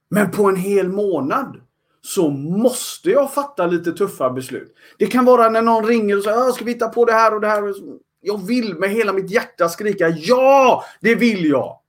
Men 0.10 0.32
på 0.32 0.44
en 0.44 0.56
hel 0.56 0.90
månad 0.90 1.62
så 2.02 2.30
måste 2.30 3.10
jag 3.10 3.34
fatta 3.34 3.68
lite 3.68 3.92
tuffa 3.92 4.30
beslut. 4.30 4.76
Det 4.98 5.08
kan 5.08 5.26
vara 5.26 5.50
när 5.50 5.62
någon 5.62 5.86
ringer 5.86 6.18
och 6.18 6.24
säger 6.24 6.52
ska 6.52 6.66
vi 6.66 6.72
hitta 6.72 6.90
på 6.90 7.06
det 7.06 7.14
här 7.14 7.34
och 7.34 7.42
det 7.42 7.48
här. 7.48 7.74
Jag 8.22 8.48
vill 8.48 8.76
med 8.76 8.90
hela 8.90 9.14
mitt 9.14 9.32
hjärta 9.32 9.70
skrika 9.70 10.10
ja, 10.10 10.84
det 11.02 11.16
vill 11.16 11.46
jag. 11.46 11.80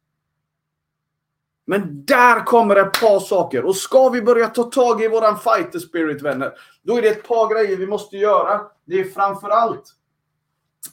Men 1.67 2.05
där 2.05 2.45
kommer 2.45 2.77
ett 2.77 3.01
par 3.01 3.21
saker. 3.21 3.65
Och 3.65 3.77
ska 3.77 4.09
vi 4.09 4.23
börja 4.23 4.49
ta 4.49 4.63
tag 4.63 5.03
i 5.03 5.09
våran 5.09 5.39
fighter 5.39 5.79
spirit 5.79 6.23
vänner. 6.23 6.53
Då 6.83 6.99
är 6.99 7.03
det 7.03 7.09
ett 7.09 7.29
par 7.29 7.55
grejer 7.55 7.77
vi 7.77 7.87
måste 7.87 8.17
göra. 8.17 8.61
Det 8.85 9.01
är 9.01 9.05
framförallt 9.05 9.95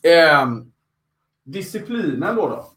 eh, 0.02 0.48
disciplinen 1.44 2.36
då. 2.36 2.50
då. 2.50 2.75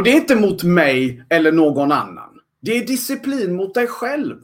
Och 0.00 0.04
det 0.04 0.10
är 0.10 0.16
inte 0.16 0.36
mot 0.36 0.62
mig 0.62 1.24
eller 1.28 1.52
någon 1.52 1.92
annan. 1.92 2.40
Det 2.60 2.78
är 2.78 2.86
disciplin 2.86 3.56
mot 3.56 3.74
dig 3.74 3.86
själv. 3.86 4.36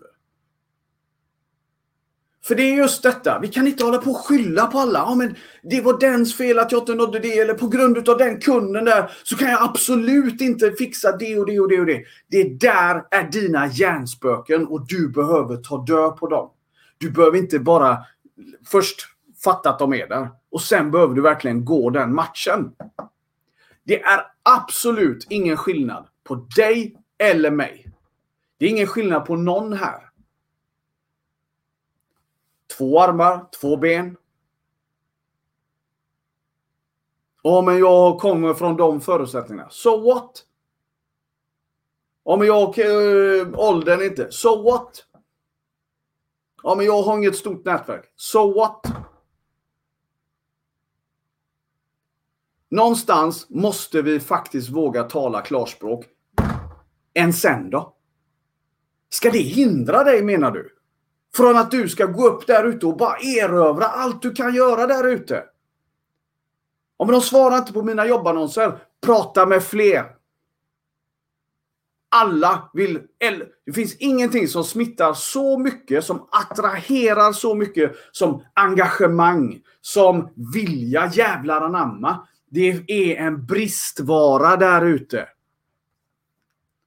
För 2.44 2.54
det 2.54 2.62
är 2.62 2.76
just 2.76 3.02
detta. 3.02 3.38
Vi 3.38 3.48
kan 3.48 3.66
inte 3.66 3.84
hålla 3.84 3.98
på 3.98 4.10
och 4.10 4.16
skylla 4.16 4.66
på 4.66 4.78
alla. 4.78 4.98
Ja, 4.98 5.14
men 5.14 5.34
det 5.62 5.80
var 5.80 6.00
dens 6.00 6.36
fel 6.36 6.58
att 6.58 6.72
jag 6.72 6.82
inte 6.82 6.94
nådde 6.94 7.18
det. 7.18 7.38
Eller 7.38 7.54
på 7.54 7.68
grund 7.68 8.08
av 8.08 8.18
den 8.18 8.40
kunden 8.40 8.84
där 8.84 9.10
så 9.22 9.36
kan 9.36 9.48
jag 9.48 9.62
absolut 9.62 10.40
inte 10.40 10.72
fixa 10.72 11.16
det 11.16 11.38
och 11.38 11.46
det 11.46 11.60
och 11.60 11.68
det 11.68 11.80
och 11.80 11.86
det. 11.86 12.04
Det 12.28 12.60
där 12.60 13.04
är 13.10 13.30
dina 13.30 13.66
hjärnspöken 13.66 14.66
och 14.66 14.86
du 14.86 15.08
behöver 15.08 15.56
ta 15.56 15.84
död 15.84 16.16
på 16.16 16.28
dem. 16.28 16.50
Du 16.98 17.10
behöver 17.10 17.38
inte 17.38 17.58
bara 17.58 17.98
först 18.66 19.00
fatta 19.44 19.70
att 19.70 19.78
de 19.78 19.94
är 19.94 20.08
där. 20.08 20.28
Och 20.50 20.62
sen 20.62 20.90
behöver 20.90 21.14
du 21.14 21.22
verkligen 21.22 21.64
gå 21.64 21.90
den 21.90 22.14
matchen. 22.14 22.72
Det 23.84 24.02
är 24.02 24.35
absolut 24.46 25.26
ingen 25.30 25.56
skillnad 25.56 26.08
på 26.24 26.34
dig 26.34 26.96
eller 27.18 27.50
mig. 27.50 27.92
Det 28.58 28.66
är 28.66 28.70
ingen 28.70 28.86
skillnad 28.86 29.26
på 29.26 29.36
någon 29.36 29.72
här. 29.72 30.10
Två 32.78 33.00
armar, 33.00 33.46
två 33.60 33.76
ben. 33.76 34.16
Ja, 37.42 37.62
men 37.62 37.78
jag 37.78 38.18
kommer 38.18 38.54
från 38.54 38.76
de 38.76 39.00
förutsättningarna. 39.00 39.70
So 39.70 40.00
what? 40.00 40.44
Ja, 42.24 42.36
men 42.36 42.46
jag... 42.46 42.78
Äh, 42.78 43.48
åldern 43.54 44.02
inte. 44.02 44.32
So 44.32 44.62
what? 44.62 45.04
Ja, 46.62 46.74
men 46.74 46.86
jag 46.86 47.02
har 47.02 47.18
inget 47.18 47.36
stort 47.36 47.64
nätverk. 47.64 48.12
So 48.16 48.52
what? 48.52 48.86
Någonstans 52.76 53.46
måste 53.50 54.02
vi 54.02 54.20
faktiskt 54.20 54.70
våga 54.70 55.02
tala 55.02 55.40
klarspråk. 55.40 56.04
Än 57.14 57.32
sen 57.32 57.70
då? 57.70 57.96
Ska 59.08 59.30
det 59.30 59.38
hindra 59.38 60.04
dig 60.04 60.22
menar 60.22 60.50
du? 60.50 60.74
Från 61.36 61.56
att 61.56 61.70
du 61.70 61.88
ska 61.88 62.06
gå 62.06 62.26
upp 62.28 62.46
där 62.46 62.64
ute 62.64 62.86
och 62.86 62.96
bara 62.96 63.18
erövra 63.18 63.86
allt 63.86 64.22
du 64.22 64.32
kan 64.32 64.54
göra 64.54 64.86
där 64.86 65.08
ute? 65.08 65.44
Om 66.96 67.10
de 67.10 67.20
svarar 67.20 67.58
inte 67.58 67.72
på 67.72 67.82
mina 67.82 68.06
jobbannonser, 68.06 68.78
prata 69.06 69.46
med 69.46 69.62
fler. 69.62 70.04
Alla 72.08 72.70
vill... 72.72 73.00
Det 73.66 73.72
finns 73.72 73.96
ingenting 73.96 74.48
som 74.48 74.64
smittar 74.64 75.14
så 75.14 75.58
mycket, 75.58 76.04
som 76.04 76.28
attraherar 76.30 77.32
så 77.32 77.54
mycket 77.54 77.92
som 78.12 78.42
engagemang, 78.54 79.60
som 79.80 80.28
vilja. 80.54 81.10
Jävlar 81.14 81.60
anamma. 81.60 82.26
Det 82.50 82.84
är 82.86 83.16
en 83.16 83.46
bristvara 83.46 84.56
där 84.56 84.84
ute. 84.84 85.28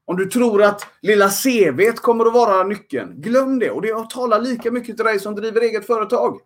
Om 0.06 0.18
du 0.18 0.26
tror 0.26 0.64
att 0.64 0.88
lilla 1.02 1.30
CV 1.30 1.92
kommer 1.96 2.26
att 2.26 2.34
vara 2.34 2.64
nyckeln, 2.64 3.22
glöm 3.22 3.60
det. 3.60 3.72
Och 3.72 3.82
det 3.82 4.10
talar 4.10 4.42
lika 4.42 4.72
mycket 4.72 4.96
till 4.96 5.06
dig 5.06 5.20
som 5.20 5.36
driver 5.36 5.62
eget 5.62 5.88
företag. 5.88 6.40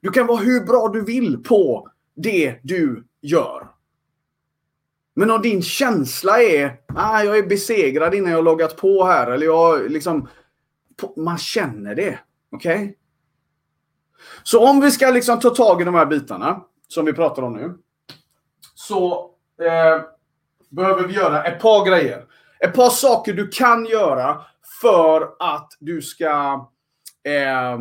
Du 0.00 0.10
kan 0.10 0.26
vara 0.26 0.38
hur 0.38 0.60
bra 0.64 0.88
du 0.88 1.04
vill 1.04 1.42
på 1.42 1.88
det 2.16 2.60
du 2.62 3.04
gör. 3.20 3.68
Men 5.14 5.30
om 5.30 5.42
din 5.42 5.62
känsla 5.62 6.42
är 6.42 6.80
ah, 6.94 7.22
jag 7.22 7.38
är 7.38 7.46
besegrad 7.46 8.14
innan 8.14 8.32
jag 8.32 8.44
loggat 8.44 8.76
på 8.76 9.04
här. 9.04 9.30
Eller 9.30 9.46
jag 9.46 9.90
liksom... 9.90 10.28
Man 11.16 11.38
känner 11.38 11.94
det. 11.94 12.18
Okej? 12.50 12.74
Okay? 12.82 12.94
Så 14.42 14.68
om 14.68 14.80
vi 14.80 14.90
ska 14.90 15.10
liksom 15.10 15.40
ta 15.40 15.50
tag 15.50 15.82
i 15.82 15.84
de 15.84 15.94
här 15.94 16.06
bitarna 16.06 16.64
som 16.92 17.04
vi 17.04 17.12
pratar 17.12 17.42
om 17.42 17.52
nu. 17.52 17.74
Så 18.74 19.30
eh, 19.62 20.02
behöver 20.68 21.06
vi 21.08 21.14
göra 21.14 21.44
ett 21.44 21.60
par 21.60 21.86
grejer. 21.86 22.24
Ett 22.58 22.74
par 22.74 22.90
saker 22.90 23.32
du 23.32 23.48
kan 23.48 23.86
göra 23.86 24.42
för 24.80 25.28
att 25.38 25.72
du 25.78 26.02
ska 26.02 26.68
eh, 27.24 27.78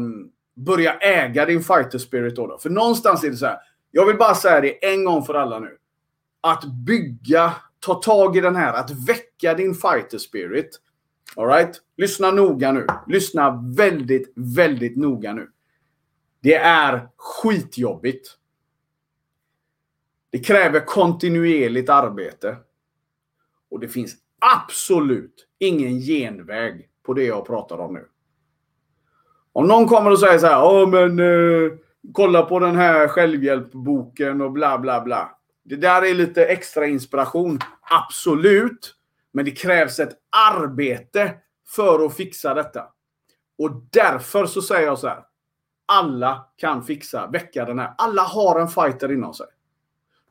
börja 0.56 0.94
äga 0.94 1.46
din 1.46 1.64
fighter 1.64 1.98
spirit. 1.98 2.36
Då, 2.36 2.48
då. 2.48 2.58
För 2.58 2.70
någonstans 2.70 3.24
är 3.24 3.30
det 3.30 3.38
så 3.38 3.46
här. 3.46 3.58
Jag 3.92 4.06
vill 4.06 4.18
bara 4.18 4.36
säga 4.36 4.62
det 4.62 4.94
en 4.94 5.06
gång 5.06 5.24
för 5.24 5.34
alla 5.34 5.60
nu. 5.60 5.78
Att 6.42 6.64
bygga, 6.64 7.54
ta 7.80 7.94
tag 7.94 8.38
i 8.38 8.42
den 8.42 8.56
här, 8.56 8.74
att 8.74 8.92
väcka 8.92 9.54
din 9.54 9.76
fighter 9.76 10.18
spirit. 10.18 10.80
Alright? 11.36 11.82
Lyssna 11.98 12.32
noga 12.32 12.72
nu. 12.72 12.88
Lyssna 13.08 13.64
väldigt, 13.78 14.34
väldigt 14.36 14.98
noga 14.98 15.34
nu. 15.34 15.50
Det 16.42 16.56
är 16.56 17.08
skitjobbigt. 17.18 18.39
Det 20.30 20.40
kräver 20.40 20.80
kontinuerligt 20.80 21.90
arbete. 21.90 22.58
Och 23.72 23.80
det 23.80 23.88
finns 23.88 24.16
absolut 24.40 25.48
ingen 25.60 26.00
genväg 26.00 26.90
på 27.04 27.14
det 27.14 27.24
jag 27.24 27.48
pratar 27.48 27.78
om 27.78 27.94
nu. 27.94 28.06
Om 29.54 29.68
någon 29.68 29.88
kommer 29.88 30.12
och 30.12 30.20
säger 30.20 30.40
så 30.40 30.48
här, 30.48 30.64
Åh, 30.64 30.90
men 30.90 31.20
eh, 31.20 31.72
kolla 32.14 32.42
på 32.44 32.60
den 32.60 32.76
här 32.76 33.08
självhjälpboken 33.08 34.42
och 34.42 34.52
bla 34.52 34.78
bla 34.78 35.02
bla. 35.02 35.40
Det 35.64 35.76
där 35.76 36.06
är 36.06 36.14
lite 36.14 36.46
extra 36.46 36.88
inspiration. 36.88 37.60
Absolut. 37.82 38.96
Men 39.32 39.46
det 39.46 39.52
krävs 39.52 40.00
ett 40.00 40.18
arbete 40.52 41.34
för 41.68 42.06
att 42.06 42.16
fixa 42.16 42.54
detta. 42.54 42.84
Och 43.58 43.72
därför 43.92 44.46
så 44.46 44.62
säger 44.62 44.86
jag 44.88 45.00
så 45.00 45.08
här. 45.08 45.24
Alla 45.86 46.46
kan 46.58 46.84
fixa, 46.84 47.28
väcka 47.28 47.66
den 47.66 47.80
här. 47.80 47.94
Alla 47.98 48.22
har 48.22 48.60
en 48.60 48.68
fighter 48.68 49.12
inom 49.12 49.34
sig. 49.34 49.48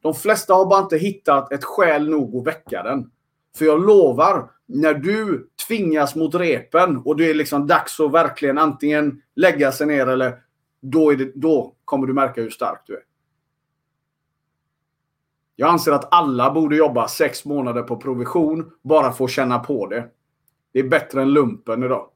De 0.01 0.15
flesta 0.15 0.55
har 0.55 0.67
bara 0.67 0.83
inte 0.83 0.97
hittat 0.97 1.53
ett 1.53 1.65
skäl 1.65 2.11
nog 2.11 2.37
att 2.37 2.47
väcka 2.47 2.83
den. 2.83 3.11
För 3.57 3.65
jag 3.65 3.87
lovar, 3.87 4.51
när 4.67 4.95
du 4.95 5.49
tvingas 5.69 6.15
mot 6.15 6.35
repen 6.35 6.97
och 6.97 7.17
det 7.17 7.31
är 7.31 7.35
liksom 7.35 7.67
dags 7.67 8.01
att 8.01 8.13
verkligen 8.13 8.59
antingen 8.59 9.23
lägga 9.37 9.73
sig 9.73 9.87
ner 9.87 10.07
eller 10.07 10.41
då, 10.81 11.11
det, 11.11 11.33
då 11.35 11.75
kommer 11.85 12.07
du 12.07 12.13
märka 12.13 12.41
hur 12.41 12.51
stark 12.51 12.83
du 12.87 12.95
är. 12.95 13.03
Jag 15.57 15.71
anser 15.71 15.93
att 15.93 16.15
alla 16.15 16.51
borde 16.51 16.77
jobba 16.77 17.09
sex 17.09 17.45
månader 17.45 17.83
på 17.83 17.97
provision 17.97 18.73
bara 18.83 19.13
för 19.13 19.25
att 19.25 19.31
känna 19.31 19.59
på 19.59 19.87
det. 19.87 20.09
Det 20.73 20.79
är 20.79 20.89
bättre 20.89 21.23
än 21.23 21.33
lumpen 21.33 21.83
idag. 21.83 22.11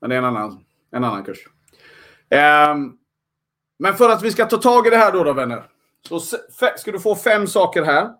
Men 0.00 0.10
det 0.10 0.16
är 0.16 0.18
en 0.18 0.24
annan, 0.24 0.64
en 0.90 1.04
annan 1.04 1.24
kurs. 1.24 1.48
Um, 2.70 2.98
men 3.78 3.94
för 3.94 4.10
att 4.10 4.22
vi 4.22 4.30
ska 4.30 4.44
ta 4.44 4.56
tag 4.56 4.86
i 4.86 4.90
det 4.90 4.96
här 4.96 5.12
då, 5.12 5.24
då 5.24 5.32
vänner. 5.32 5.64
Så 6.02 6.20
ska 6.76 6.92
du 6.92 7.00
få 7.00 7.16
fem 7.16 7.46
saker 7.46 7.82
här 7.82 8.10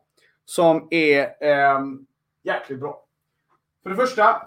som 0.44 0.88
är 0.90 1.20
eh, 1.40 1.80
jäkligt 2.42 2.80
bra. 2.80 3.04
För 3.82 3.90
det 3.90 3.96
första. 3.96 4.42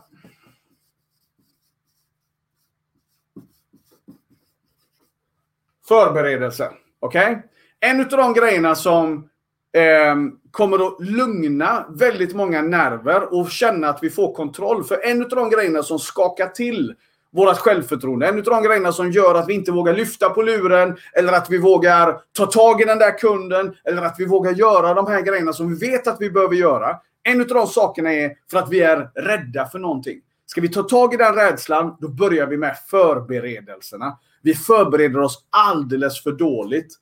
Förberedelse. 5.87 6.71
Okej? 6.99 7.31
Okay? 7.31 7.41
En 7.79 8.01
av 8.01 8.07
de 8.07 8.33
grejerna 8.33 8.75
som 8.75 9.29
eh, 9.71 10.15
kommer 10.51 10.87
att 10.87 10.99
lugna 10.99 11.85
väldigt 11.89 12.35
många 12.35 12.61
nerver 12.61 13.33
och 13.33 13.51
känna 13.51 13.89
att 13.89 14.03
vi 14.03 14.09
får 14.09 14.33
kontroll. 14.33 14.83
För 14.83 15.05
en 15.05 15.23
av 15.23 15.29
de 15.29 15.49
grejerna 15.49 15.83
som 15.83 15.99
skakar 15.99 16.47
till 16.47 16.95
vårt 17.31 17.57
självförtroende. 17.57 18.27
En 18.27 18.37
av 18.37 18.43
de 18.43 18.63
grejerna 18.63 18.91
som 18.91 19.11
gör 19.11 19.35
att 19.35 19.49
vi 19.49 19.53
inte 19.53 19.71
vågar 19.71 19.93
lyfta 19.93 20.29
på 20.29 20.41
luren 20.41 20.97
eller 21.13 21.33
att 21.33 21.49
vi 21.49 21.57
vågar 21.57 22.17
ta 22.37 22.45
tag 22.45 22.81
i 22.81 22.85
den 22.85 22.99
där 22.99 23.17
kunden 23.17 23.75
eller 23.83 24.01
att 24.01 24.15
vi 24.19 24.25
vågar 24.25 24.51
göra 24.51 24.93
de 24.93 25.07
här 25.07 25.21
grejerna 25.21 25.53
som 25.53 25.75
vi 25.75 25.89
vet 25.89 26.07
att 26.07 26.21
vi 26.21 26.31
behöver 26.31 26.55
göra. 26.55 26.97
En 27.23 27.41
av 27.41 27.47
de 27.47 27.67
sakerna 27.67 28.13
är 28.13 28.31
för 28.51 28.57
att 28.57 28.69
vi 28.69 28.79
är 28.79 29.11
rädda 29.15 29.65
för 29.65 29.79
någonting. 29.79 30.21
Ska 30.45 30.61
vi 30.61 30.69
ta 30.69 30.83
tag 30.83 31.13
i 31.13 31.17
den 31.17 31.35
rädslan, 31.35 31.97
då 31.99 32.07
börjar 32.07 32.47
vi 32.47 32.57
med 32.57 32.77
förberedelserna. 32.89 34.17
Vi 34.41 34.53
förbereder 34.53 35.19
oss 35.19 35.45
alldeles 35.49 36.23
för 36.23 36.31
dåligt. 36.31 36.97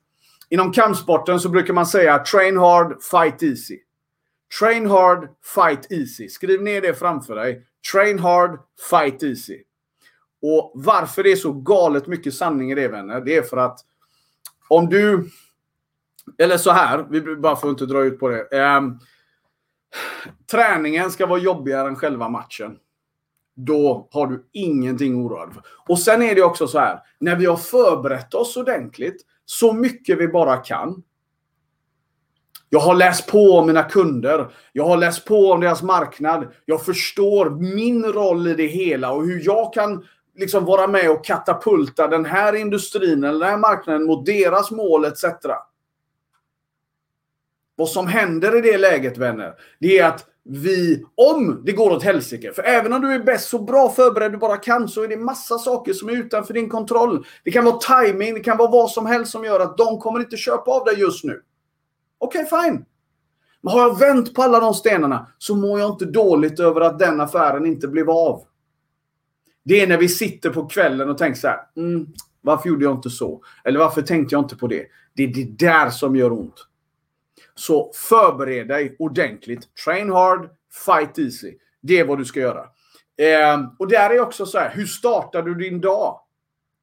Inom 0.48 0.72
kampsporten 0.72 1.40
så 1.40 1.48
brukar 1.48 1.74
man 1.74 1.86
säga 1.86 2.18
train 2.18 2.56
hard, 2.56 3.02
fight 3.02 3.42
easy. 3.42 3.78
Train 4.60 4.86
hard, 4.86 5.28
fight 5.54 5.92
easy. 5.92 6.28
Skriv 6.28 6.62
ner 6.62 6.80
det 6.80 6.94
framför 6.94 7.34
dig. 7.34 7.62
Train 7.92 8.18
hard, 8.18 8.58
fight 8.90 9.22
easy. 9.22 9.58
Och 10.42 10.72
varför 10.74 11.22
det 11.22 11.32
är 11.32 11.36
så 11.36 11.52
galet 11.52 12.06
mycket 12.06 12.34
sanning 12.34 12.72
i 12.72 12.74
det 12.74 12.88
vänner, 12.88 13.20
det 13.20 13.36
är 13.36 13.42
för 13.42 13.56
att 13.56 13.80
om 14.68 14.88
du... 14.88 15.30
Eller 16.38 16.56
så 16.56 16.70
här, 16.70 17.06
vi 17.10 17.36
bara 17.36 17.56
får 17.56 17.70
inte 17.70 17.86
dra 17.86 18.02
ut 18.02 18.20
på 18.20 18.28
det. 18.28 18.58
Eh, 18.58 18.80
träningen 20.50 21.10
ska 21.10 21.26
vara 21.26 21.40
jobbigare 21.40 21.88
än 21.88 21.96
själva 21.96 22.28
matchen. 22.28 22.76
Då 23.54 24.08
har 24.12 24.26
du 24.26 24.48
ingenting 24.52 25.24
oroad 25.24 25.54
för. 25.54 25.62
Och 25.88 25.98
sen 25.98 26.22
är 26.22 26.34
det 26.34 26.42
också 26.42 26.68
så 26.68 26.78
här, 26.78 27.00
när 27.18 27.36
vi 27.36 27.46
har 27.46 27.56
förberett 27.56 28.34
oss 28.34 28.56
ordentligt, 28.56 29.22
så 29.44 29.72
mycket 29.72 30.18
vi 30.18 30.28
bara 30.28 30.56
kan. 30.56 31.02
Jag 32.68 32.80
har 32.80 32.94
läst 32.94 33.26
på 33.26 33.58
om 33.58 33.66
mina 33.66 33.82
kunder. 33.82 34.52
Jag 34.72 34.84
har 34.84 34.96
läst 34.96 35.24
på 35.24 35.52
om 35.52 35.60
deras 35.60 35.82
marknad. 35.82 36.52
Jag 36.64 36.84
förstår 36.84 37.50
min 37.50 38.04
roll 38.04 38.46
i 38.46 38.54
det 38.54 38.66
hela 38.66 39.12
och 39.12 39.24
hur 39.24 39.42
jag 39.44 39.72
kan 39.74 40.04
liksom 40.40 40.64
vara 40.64 40.86
med 40.86 41.10
och 41.10 41.24
katapulta 41.24 42.08
den 42.08 42.24
här 42.24 42.54
industrin 42.54 43.24
eller 43.24 43.38
den 43.38 43.48
här 43.48 43.58
marknaden 43.58 44.06
mot 44.06 44.26
deras 44.26 44.70
mål 44.70 45.04
etc. 45.04 45.24
Vad 47.76 47.88
som 47.88 48.06
händer 48.06 48.58
i 48.58 48.60
det 48.60 48.78
läget 48.78 49.18
vänner, 49.18 49.54
det 49.80 49.98
är 49.98 50.08
att 50.08 50.26
vi, 50.44 51.04
om 51.14 51.62
det 51.64 51.72
går 51.72 51.90
åt 51.90 52.02
helsike, 52.02 52.52
för 52.52 52.62
även 52.62 52.92
om 52.92 53.00
du 53.00 53.12
är 53.12 53.18
bäst 53.18 53.48
så 53.48 53.58
bra 53.58 53.88
förberedd 53.88 54.32
du 54.32 54.38
bara 54.38 54.56
kan 54.56 54.88
så 54.88 55.02
är 55.02 55.08
det 55.08 55.16
massa 55.16 55.58
saker 55.58 55.92
som 55.92 56.08
är 56.08 56.12
utanför 56.12 56.54
din 56.54 56.68
kontroll. 56.68 57.26
Det 57.44 57.50
kan 57.50 57.64
vara 57.64 57.78
timing, 57.78 58.34
det 58.34 58.40
kan 58.40 58.56
vara 58.56 58.70
vad 58.70 58.90
som 58.90 59.06
helst 59.06 59.32
som 59.32 59.44
gör 59.44 59.60
att 59.60 59.78
de 59.78 59.98
kommer 59.98 60.20
inte 60.20 60.36
köpa 60.36 60.70
av 60.70 60.84
dig 60.84 61.00
just 61.00 61.24
nu. 61.24 61.42
Okej, 62.18 62.44
okay, 62.44 62.62
fine. 62.62 62.84
Men 63.62 63.72
har 63.72 63.80
jag 63.80 63.98
vänt 63.98 64.34
på 64.34 64.42
alla 64.42 64.60
de 64.60 64.74
stenarna 64.74 65.26
så 65.38 65.54
mår 65.54 65.80
jag 65.80 65.90
inte 65.90 66.04
dåligt 66.04 66.60
över 66.60 66.80
att 66.80 66.98
den 66.98 67.20
affären 67.20 67.66
inte 67.66 67.88
blev 67.88 68.10
av. 68.10 68.44
Det 69.64 69.80
är 69.80 69.86
när 69.86 69.98
vi 69.98 70.08
sitter 70.08 70.50
på 70.50 70.66
kvällen 70.66 71.10
och 71.10 71.18
tänker 71.18 71.40
så 71.40 71.48
här. 71.48 71.60
Mm, 71.76 72.06
varför 72.40 72.68
gjorde 72.68 72.84
jag 72.84 72.94
inte 72.94 73.10
så? 73.10 73.42
Eller 73.64 73.78
varför 73.78 74.02
tänkte 74.02 74.34
jag 74.34 74.44
inte 74.44 74.56
på 74.56 74.66
det? 74.66 74.86
Det 75.14 75.22
är 75.22 75.28
det 75.28 75.66
där 75.66 75.90
som 75.90 76.16
gör 76.16 76.32
ont. 76.32 76.66
Så 77.54 77.92
förbered 77.94 78.68
dig 78.68 78.96
ordentligt. 78.98 79.76
Train 79.84 80.10
hard, 80.10 80.50
fight 80.86 81.18
easy. 81.18 81.54
Det 81.82 81.98
är 81.98 82.04
vad 82.04 82.18
du 82.18 82.24
ska 82.24 82.40
göra. 82.40 82.60
Eh, 83.18 83.60
och 83.78 83.88
där 83.88 84.10
är 84.10 84.20
också 84.20 84.46
så 84.46 84.58
här. 84.58 84.70
Hur 84.74 84.86
startar 84.86 85.42
du 85.42 85.54
din 85.54 85.80
dag? 85.80 86.19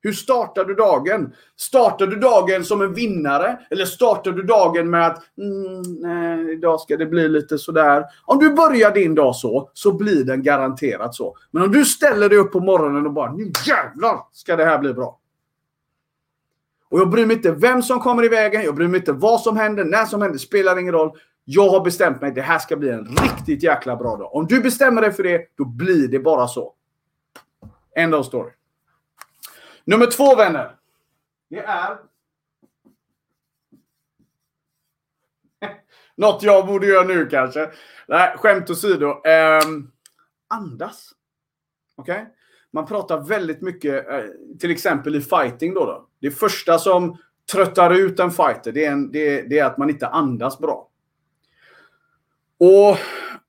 Hur 0.08 0.14
startar 0.14 0.66
du 0.66 0.74
dagen? 0.74 1.34
Startar 1.56 2.08
du 2.08 2.16
dagen 2.16 2.64
som 2.64 2.82
en 2.82 2.94
vinnare? 2.94 3.60
Eller 3.70 3.86
startar 3.86 4.32
du 4.32 4.44
dagen 4.44 4.90
med 4.90 5.08
att 5.08 5.24
mm, 5.38 5.82
nej, 6.00 6.54
idag 6.54 6.80
ska 6.80 6.98
det 6.98 7.06
bli 7.06 7.30
lite 7.30 7.58
sådär. 7.58 8.06
Om 8.26 8.40
du 8.40 8.54
börjar 8.54 8.92
din 8.92 9.16
dag 9.16 9.36
så, 9.36 9.70
så 9.74 9.94
blir 9.94 10.24
den 10.24 10.44
garanterat 10.44 11.16
så. 11.16 11.36
Men 11.52 11.64
om 11.64 11.72
du 11.72 11.86
ställer 11.86 12.30
dig 12.30 12.38
upp 12.38 12.52
på 12.52 12.60
morgonen 12.60 13.06
och 13.06 13.14
bara 13.14 13.34
nu 13.34 13.52
jävlar 13.68 14.20
ska 14.32 14.56
det 14.56 14.66
här 14.66 14.80
bli 14.80 14.94
bra. 14.94 15.20
Och 16.90 17.00
jag 17.00 17.10
bryr 17.10 17.26
mig 17.26 17.36
inte 17.36 17.52
vem 17.52 17.82
som 17.82 18.00
kommer 18.00 18.26
i 18.26 18.30
vägen, 18.30 18.64
jag 18.64 18.76
bryr 18.76 18.88
mig 18.88 19.00
inte 19.00 19.14
vad 19.14 19.42
som 19.42 19.58
händer, 19.58 19.86
när 19.86 20.06
som 20.06 20.22
händer, 20.22 20.38
spelar 20.38 20.80
ingen 20.80 20.94
roll. 20.94 21.12
Jag 21.46 21.70
har 21.70 21.84
bestämt 21.84 22.22
mig, 22.22 22.32
det 22.32 22.42
här 22.42 22.60
ska 22.60 22.76
bli 22.76 22.90
en 22.90 23.06
riktigt 23.06 23.64
jäkla 23.64 23.96
bra 23.96 24.16
dag. 24.16 24.36
Om 24.36 24.48
du 24.48 24.62
bestämmer 24.62 25.02
dig 25.02 25.12
för 25.12 25.24
det, 25.24 25.42
då 25.58 25.66
blir 25.66 26.08
det 26.08 26.20
bara 26.20 26.48
så. 26.48 26.74
End 27.96 28.16
of 28.16 28.26
story. 28.26 28.52
Nummer 29.88 30.06
två 30.06 30.36
vänner. 30.36 30.76
Det 31.50 31.60
är... 31.60 31.98
Något 36.16 36.44
jag 36.44 36.68
borde 36.68 36.88
göra 36.88 37.08
nu 37.08 37.26
kanske. 37.26 37.72
Nej, 38.08 38.38
skämt 38.38 38.70
åsido. 38.70 39.26
Eh, 39.26 39.62
andas. 40.48 41.12
Okej? 41.96 42.22
Okay? 42.22 42.26
Man 42.72 42.86
pratar 42.86 43.22
väldigt 43.22 43.62
mycket, 43.62 44.10
eh, 44.10 44.24
till 44.60 44.72
exempel 44.72 45.16
i 45.16 45.22
fighting 45.22 45.74
då. 45.74 45.86
då. 45.86 46.08
Det 46.20 46.32
första 46.32 46.80
som 46.80 47.18
tröttar 47.52 47.94
ut 47.94 48.20
en 48.20 48.32
fighter, 48.32 48.72
det 48.72 48.86
är, 48.86 48.92
en, 48.92 49.12
det, 49.12 49.42
det 49.42 49.60
är 49.60 49.66
att 49.66 49.78
man 49.78 49.90
inte 49.90 50.08
andas 50.08 50.60
bra. 50.60 50.90
Och 52.58 52.98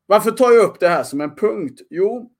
varför 0.06 0.30
tar 0.30 0.52
jag 0.52 0.64
upp 0.64 0.80
det 0.80 0.88
här 0.88 1.02
som 1.02 1.20
en 1.20 1.34
punkt? 1.34 1.80
Jo, 1.90 2.30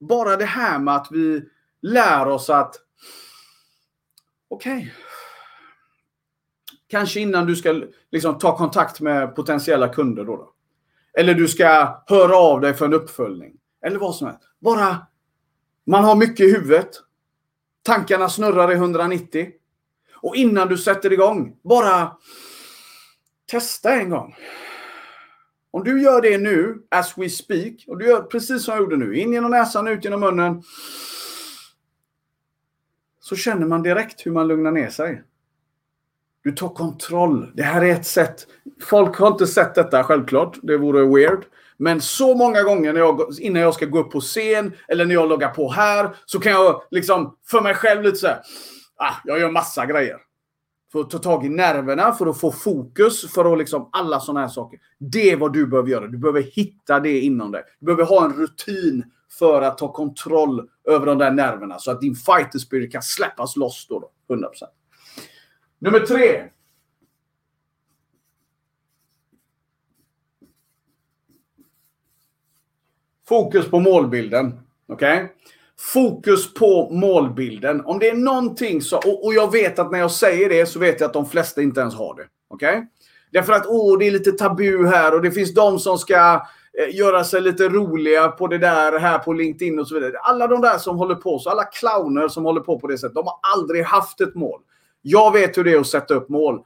bara 0.00 0.36
det 0.36 0.44
här 0.44 0.78
med 0.78 0.94
att 0.94 1.08
vi 1.10 1.48
lär 1.82 2.28
oss 2.28 2.50
att 2.50 2.87
okej. 4.48 4.76
Okay, 4.76 4.90
kanske 6.88 7.20
innan 7.20 7.46
du 7.46 7.56
ska 7.56 7.82
liksom, 8.10 8.38
ta 8.38 8.56
kontakt 8.56 9.00
med 9.00 9.36
potentiella 9.36 9.88
kunder. 9.88 10.24
Då, 10.24 10.36
då 10.36 10.52
Eller 11.18 11.34
du 11.34 11.48
ska 11.48 12.02
höra 12.06 12.36
av 12.36 12.60
dig 12.60 12.74
för 12.74 12.84
en 12.84 12.94
uppföljning. 12.94 13.52
Eller 13.86 13.98
vad 13.98 14.14
som 14.14 14.26
helst. 14.26 14.42
Bara 14.58 15.06
man 15.86 16.04
har 16.04 16.16
mycket 16.16 16.46
i 16.46 16.52
huvudet. 16.52 16.90
Tankarna 17.82 18.28
snurrar 18.28 18.72
i 18.72 18.74
190. 18.74 19.48
Och 20.14 20.36
innan 20.36 20.68
du 20.68 20.78
sätter 20.78 21.12
igång, 21.12 21.56
bara 21.62 22.16
testa 23.50 23.92
en 23.92 24.10
gång. 24.10 24.36
Om 25.70 25.84
du 25.84 26.02
gör 26.02 26.22
det 26.22 26.38
nu, 26.38 26.82
as 26.90 27.18
we 27.18 27.28
speak, 27.28 27.84
och 27.86 27.98
du 27.98 28.06
gör 28.06 28.22
precis 28.22 28.64
som 28.64 28.74
jag 28.74 28.82
gjorde 28.82 28.96
nu, 28.96 29.18
in 29.18 29.32
genom 29.32 29.50
näsan, 29.50 29.88
ut 29.88 30.04
genom 30.04 30.20
munnen. 30.20 30.62
Så 33.28 33.36
känner 33.36 33.66
man 33.66 33.82
direkt 33.82 34.26
hur 34.26 34.32
man 34.32 34.48
lugnar 34.48 34.72
ner 34.72 34.90
sig. 34.90 35.22
Du 36.44 36.52
tar 36.52 36.68
kontroll. 36.68 37.52
Det 37.54 37.62
här 37.62 37.84
är 37.84 37.92
ett 37.92 38.06
sätt. 38.06 38.46
Folk 38.82 39.16
har 39.16 39.28
inte 39.28 39.46
sett 39.46 39.74
detta 39.74 40.04
självklart. 40.04 40.58
Det 40.62 40.76
vore 40.76 41.14
weird. 41.14 41.44
Men 41.76 42.00
så 42.00 42.34
många 42.34 42.62
gånger 42.62 42.92
när 42.92 43.00
jag, 43.00 43.20
innan 43.40 43.62
jag 43.62 43.74
ska 43.74 43.86
gå 43.86 43.98
upp 43.98 44.10
på 44.10 44.20
scen 44.20 44.72
eller 44.88 45.04
när 45.04 45.14
jag 45.14 45.28
loggar 45.28 45.48
på 45.48 45.70
här 45.70 46.10
så 46.24 46.40
kan 46.40 46.52
jag 46.52 46.82
liksom 46.90 47.36
för 47.46 47.60
mig 47.60 47.74
själv 47.74 48.02
lite 48.02 48.16
så 48.16 48.26
här, 48.26 48.40
ah, 48.96 49.14
jag 49.24 49.40
gör 49.40 49.50
massa 49.50 49.86
grejer. 49.86 50.16
För 50.92 51.00
att 51.00 51.10
ta 51.10 51.18
tag 51.18 51.46
i 51.46 51.48
nerverna, 51.48 52.12
för 52.12 52.26
att 52.26 52.40
få 52.40 52.52
fokus, 52.52 53.32
för 53.32 53.52
att 53.52 53.58
liksom 53.58 53.88
alla 53.92 54.20
sådana 54.20 54.40
här 54.40 54.48
saker. 54.48 54.80
Det 54.98 55.30
är 55.30 55.36
vad 55.36 55.52
du 55.52 55.66
behöver 55.66 55.88
göra. 55.88 56.06
Du 56.06 56.18
behöver 56.18 56.42
hitta 56.42 57.00
det 57.00 57.20
inom 57.20 57.50
dig. 57.50 57.62
Du 57.78 57.86
behöver 57.86 58.04
ha 58.04 58.24
en 58.24 58.32
rutin 58.32 59.04
för 59.38 59.62
att 59.62 59.78
ta 59.78 59.92
kontroll 59.92 60.68
över 60.84 61.06
de 61.06 61.18
där 61.18 61.30
nerverna 61.30 61.78
så 61.78 61.90
att 61.90 62.00
din 62.00 62.14
fighter 62.14 62.58
spirit 62.58 62.92
kan 62.92 63.02
släppas 63.02 63.56
loss 63.56 63.86
då. 63.88 64.10
då 64.28 64.34
100%. 64.34 64.48
Nummer 65.78 66.00
tre. 66.00 66.48
Fokus 73.28 73.70
på 73.70 73.80
målbilden. 73.80 74.60
Okej? 74.86 75.24
Okay? 75.24 75.28
Fokus 75.80 76.54
på 76.54 76.90
målbilden. 76.90 77.84
Om 77.84 77.98
det 77.98 78.08
är 78.08 78.14
någonting 78.14 78.82
så, 78.82 78.96
och, 78.96 79.24
och, 79.24 79.34
jag 79.34 79.52
vet 79.52 79.78
att 79.78 79.90
när 79.90 79.98
jag 79.98 80.10
säger 80.10 80.48
det 80.48 80.66
så 80.66 80.78
vet 80.78 81.00
jag 81.00 81.08
att 81.08 81.12
de 81.12 81.26
flesta 81.26 81.62
inte 81.62 81.80
ens 81.80 81.94
har 81.94 82.14
det. 82.14 82.24
Okej? 82.48 82.68
Okay? 82.68 82.82
Därför 83.32 83.52
att 83.52 83.66
åh, 83.66 83.98
det 83.98 84.06
är 84.06 84.10
lite 84.10 84.32
tabu 84.32 84.86
här 84.86 85.14
och 85.14 85.22
det 85.22 85.30
finns 85.30 85.54
de 85.54 85.78
som 85.78 85.98
ska 85.98 86.46
eh, 86.78 86.96
göra 86.96 87.24
sig 87.24 87.40
lite 87.40 87.68
roliga 87.68 88.28
på 88.28 88.46
det 88.46 88.58
där 88.58 88.98
här 88.98 89.18
på 89.18 89.32
LinkedIn 89.32 89.78
och 89.78 89.88
så 89.88 89.94
vidare. 89.94 90.18
Alla 90.18 90.46
de 90.46 90.60
där 90.60 90.78
som 90.78 90.96
håller 90.96 91.14
på 91.14 91.38
så, 91.38 91.50
alla 91.50 91.64
clowner 91.64 92.28
som 92.28 92.44
håller 92.44 92.60
på 92.60 92.80
på 92.80 92.86
det 92.86 92.98
sättet, 92.98 93.14
de 93.14 93.26
har 93.26 93.38
aldrig 93.56 93.84
haft 93.84 94.20
ett 94.20 94.34
mål. 94.34 94.60
Jag 95.02 95.32
vet 95.32 95.58
hur 95.58 95.64
det 95.64 95.72
är 95.72 95.80
att 95.80 95.86
sätta 95.86 96.14
upp 96.14 96.28
mål. 96.28 96.60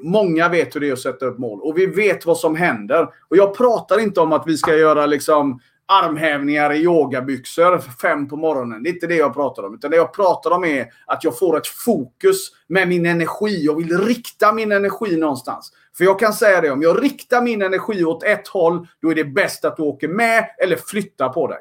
Många 0.00 0.48
vet 0.48 0.76
hur 0.76 0.80
det 0.80 0.88
är 0.88 0.92
att 0.92 0.98
sätta 0.98 1.26
upp 1.26 1.38
mål 1.38 1.60
och 1.60 1.78
vi 1.78 1.86
vet 1.86 2.26
vad 2.26 2.38
som 2.38 2.56
händer. 2.56 3.08
Och 3.28 3.36
jag 3.36 3.56
pratar 3.56 4.00
inte 4.00 4.20
om 4.20 4.32
att 4.32 4.46
vi 4.46 4.56
ska 4.56 4.76
göra 4.76 5.06
liksom 5.06 5.60
armhävningar 5.90 6.72
i 6.72 6.82
yogabyxor 6.82 7.78
fem 7.78 8.28
på 8.28 8.36
morgonen. 8.36 8.82
Det 8.82 8.90
är 8.90 8.92
inte 8.92 9.06
det 9.06 9.14
jag 9.14 9.34
pratar 9.34 9.62
om. 9.62 9.74
Utan 9.74 9.90
det 9.90 9.96
jag 9.96 10.14
pratar 10.14 10.50
om 10.50 10.64
är 10.64 10.86
att 11.06 11.24
jag 11.24 11.38
får 11.38 11.56
ett 11.56 11.66
fokus 11.66 12.50
med 12.66 12.88
min 12.88 13.06
energi. 13.06 13.64
Jag 13.64 13.76
vill 13.76 13.98
rikta 13.98 14.52
min 14.52 14.72
energi 14.72 15.16
någonstans. 15.16 15.72
För 15.96 16.04
jag 16.04 16.18
kan 16.18 16.32
säga 16.32 16.60
det, 16.60 16.70
om 16.70 16.82
jag 16.82 17.04
riktar 17.04 17.42
min 17.42 17.62
energi 17.62 18.04
åt 18.04 18.22
ett 18.22 18.48
håll, 18.48 18.86
då 19.02 19.10
är 19.10 19.14
det 19.14 19.24
bäst 19.24 19.64
att 19.64 19.76
du 19.76 19.82
åker 19.82 20.08
med 20.08 20.44
eller 20.62 20.76
flyttar 20.76 21.28
på 21.28 21.46
dig. 21.46 21.58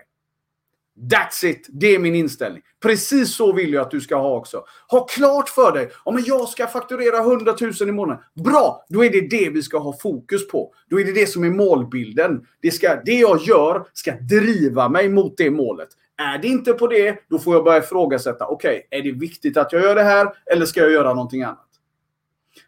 That's 0.99 1.45
it. 1.45 1.67
Det 1.69 1.95
är 1.95 1.99
min 1.99 2.15
inställning. 2.15 2.62
Precis 2.81 3.35
så 3.35 3.53
vill 3.53 3.73
jag 3.73 3.81
att 3.81 3.91
du 3.91 4.01
ska 4.01 4.15
ha 4.15 4.35
också. 4.35 4.63
Ha 4.88 5.05
klart 5.05 5.49
för 5.49 5.71
dig. 5.71 5.91
Om 6.03 6.23
jag 6.25 6.49
ska 6.49 6.67
fakturera 6.67 7.17
100 7.17 7.55
000 7.62 7.89
i 7.89 7.91
månaden. 7.91 8.23
Bra! 8.43 8.85
Då 8.89 9.05
är 9.05 9.09
det 9.09 9.29
det 9.29 9.49
vi 9.49 9.63
ska 9.63 9.77
ha 9.77 9.97
fokus 9.97 10.47
på. 10.47 10.73
Då 10.89 10.99
är 10.99 11.05
det 11.05 11.12
det 11.12 11.27
som 11.27 11.43
är 11.43 11.49
målbilden. 11.49 12.45
Det, 12.62 12.71
ska, 12.71 12.95
det 13.05 13.19
jag 13.19 13.41
gör 13.41 13.85
ska 13.93 14.12
driva 14.12 14.89
mig 14.89 15.09
mot 15.09 15.38
det 15.38 15.51
målet. 15.51 15.89
Är 16.17 16.38
det 16.38 16.47
inte 16.47 16.73
på 16.73 16.88
det, 16.88 17.29
då 17.29 17.39
får 17.39 17.53
jag 17.55 17.63
börja 17.63 17.79
ifrågasätta. 17.79 18.45
Okej, 18.45 18.85
okay, 18.88 18.99
är 18.99 19.03
det 19.03 19.12
viktigt 19.12 19.57
att 19.57 19.73
jag 19.73 19.81
gör 19.81 19.95
det 19.95 20.03
här 20.03 20.33
eller 20.51 20.65
ska 20.65 20.79
jag 20.79 20.91
göra 20.91 21.13
någonting 21.13 21.43
annat? 21.43 21.69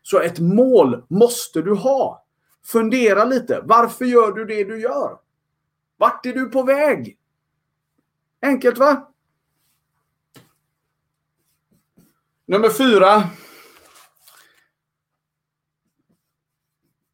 Så 0.02 0.20
ett 0.20 0.40
mål 0.40 1.04
måste 1.10 1.62
du 1.62 1.74
ha. 1.74 2.26
Fundera 2.66 3.26
lite. 3.26 3.62
Varför 3.64 4.06
gör 4.06 4.32
du 4.32 4.46
det 4.46 4.64
du 4.64 4.82
gör? 4.82 5.18
Vart 5.98 6.26
är 6.26 6.34
du 6.34 6.46
på 6.46 6.64
väg? 6.64 7.18
Enkelt 8.42 8.78
va? 8.78 9.14
Nummer 12.46 12.70
fyra. 12.70 13.30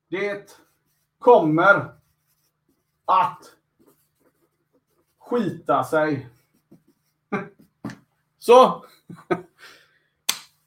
Det 0.10 0.58
kommer 1.20 1.94
att 3.06 3.56
skita 5.20 5.84
sig. 5.84 6.30
Så. 8.38 8.86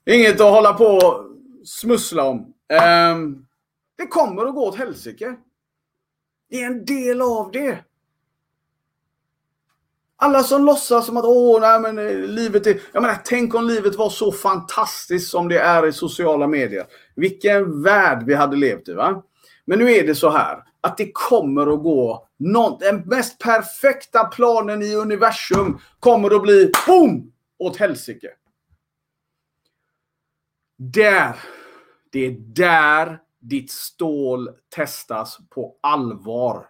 Inget 0.05 0.41
att 0.41 0.53
hålla 0.53 0.75
på 0.75 0.85
och 0.85 1.27
smussla 1.65 2.25
om. 2.25 2.55
Ehm. 2.69 3.47
Det 3.97 4.07
kommer 4.07 4.47
att 4.47 4.55
gå 4.55 4.69
åt 4.69 4.77
helsike. 4.77 5.37
Det 6.49 6.63
är 6.63 6.67
en 6.67 6.85
del 6.85 7.23
av 7.23 7.51
det. 7.53 7.85
Alla 10.23 10.43
som 10.43 10.65
låtsas 10.65 11.07
som 11.07 11.17
att 11.17 11.25
åh, 11.25 11.61
nej 11.61 11.81
men 11.81 11.99
eh, 11.99 12.17
livet 12.17 12.67
är... 12.67 12.81
Jag 12.93 13.03
menar, 13.03 13.19
tänk 13.25 13.55
om 13.55 13.67
livet 13.67 13.95
var 13.95 14.11
så 14.11 14.33
fantastiskt 14.33 15.31
som 15.31 15.49
det 15.49 15.59
är 15.59 15.87
i 15.87 15.93
sociala 15.93 16.47
medier. 16.47 16.87
Vilken 17.17 17.83
värld 17.83 18.23
vi 18.27 18.35
hade 18.35 18.57
levt 18.57 18.89
i, 18.89 18.93
va? 18.93 19.23
Men 19.65 19.79
nu 19.79 19.93
är 19.93 20.07
det 20.07 20.15
så 20.15 20.31
här 20.31 20.63
att 20.81 20.97
det 20.97 21.11
kommer 21.13 21.75
att 21.75 21.83
gå 21.83 22.29
någon, 22.39 22.79
den 22.79 23.01
mest 23.01 23.39
perfekta 23.39 24.25
planen 24.25 24.83
i 24.83 24.95
universum 24.95 25.79
kommer 26.01 26.37
att 26.37 26.43
bli 26.43 26.73
BOOM! 26.87 27.33
Åt 27.59 27.77
helsike. 27.77 28.31
Där. 30.79 31.37
Det 32.13 32.27
är 32.27 32.37
där 32.39 33.19
ditt 33.41 33.71
stål 33.71 34.51
testas 34.77 35.39
på 35.51 35.77
allvar. 35.81 36.67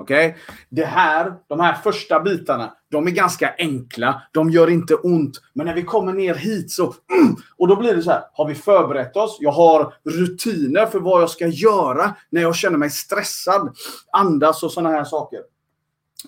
Okej? 0.00 0.28
Okay? 0.28 0.40
Det 0.68 0.84
här, 0.84 1.32
de 1.48 1.60
här 1.60 1.74
första 1.74 2.20
bitarna, 2.20 2.74
de 2.90 3.06
är 3.06 3.10
ganska 3.10 3.54
enkla. 3.58 4.22
De 4.32 4.50
gör 4.50 4.70
inte 4.70 4.94
ont. 4.94 5.42
Men 5.52 5.66
när 5.66 5.74
vi 5.74 5.82
kommer 5.82 6.12
ner 6.12 6.34
hit 6.34 6.70
så... 6.70 6.94
Mm, 7.12 7.36
och 7.56 7.68
då 7.68 7.76
blir 7.76 7.94
det 7.94 8.02
så 8.02 8.10
här. 8.10 8.22
Har 8.32 8.48
vi 8.48 8.54
förberett 8.54 9.16
oss? 9.16 9.36
Jag 9.40 9.52
har 9.52 9.94
rutiner 10.04 10.86
för 10.86 11.00
vad 11.00 11.22
jag 11.22 11.30
ska 11.30 11.46
göra 11.46 12.14
när 12.30 12.42
jag 12.42 12.56
känner 12.56 12.78
mig 12.78 12.90
stressad. 12.90 13.76
Andas 14.12 14.62
och 14.62 14.72
sådana 14.72 14.90
här 14.90 15.04
saker. 15.04 15.40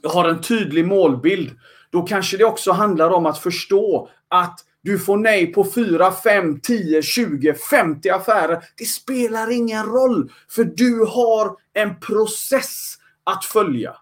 Jag 0.02 0.10
har 0.10 0.28
en 0.28 0.40
tydlig 0.40 0.86
målbild. 0.86 1.50
Då 1.90 2.02
kanske 2.02 2.36
det 2.36 2.44
också 2.44 2.72
handlar 2.72 3.10
om 3.10 3.26
att 3.26 3.38
förstå 3.38 4.08
att 4.28 4.60
du 4.82 4.98
får 4.98 5.16
nej 5.16 5.46
på 5.46 5.64
4, 5.64 6.12
5, 6.12 6.60
10, 6.60 7.02
20, 7.02 7.54
50 7.54 8.10
affärer. 8.10 8.64
Det 8.76 8.84
spelar 8.84 9.50
ingen 9.50 9.86
roll. 9.86 10.32
För 10.48 10.64
du 10.64 11.06
har 11.08 11.56
en 11.72 12.00
process 12.00 12.98
att 13.24 13.44
följa. 13.44 13.96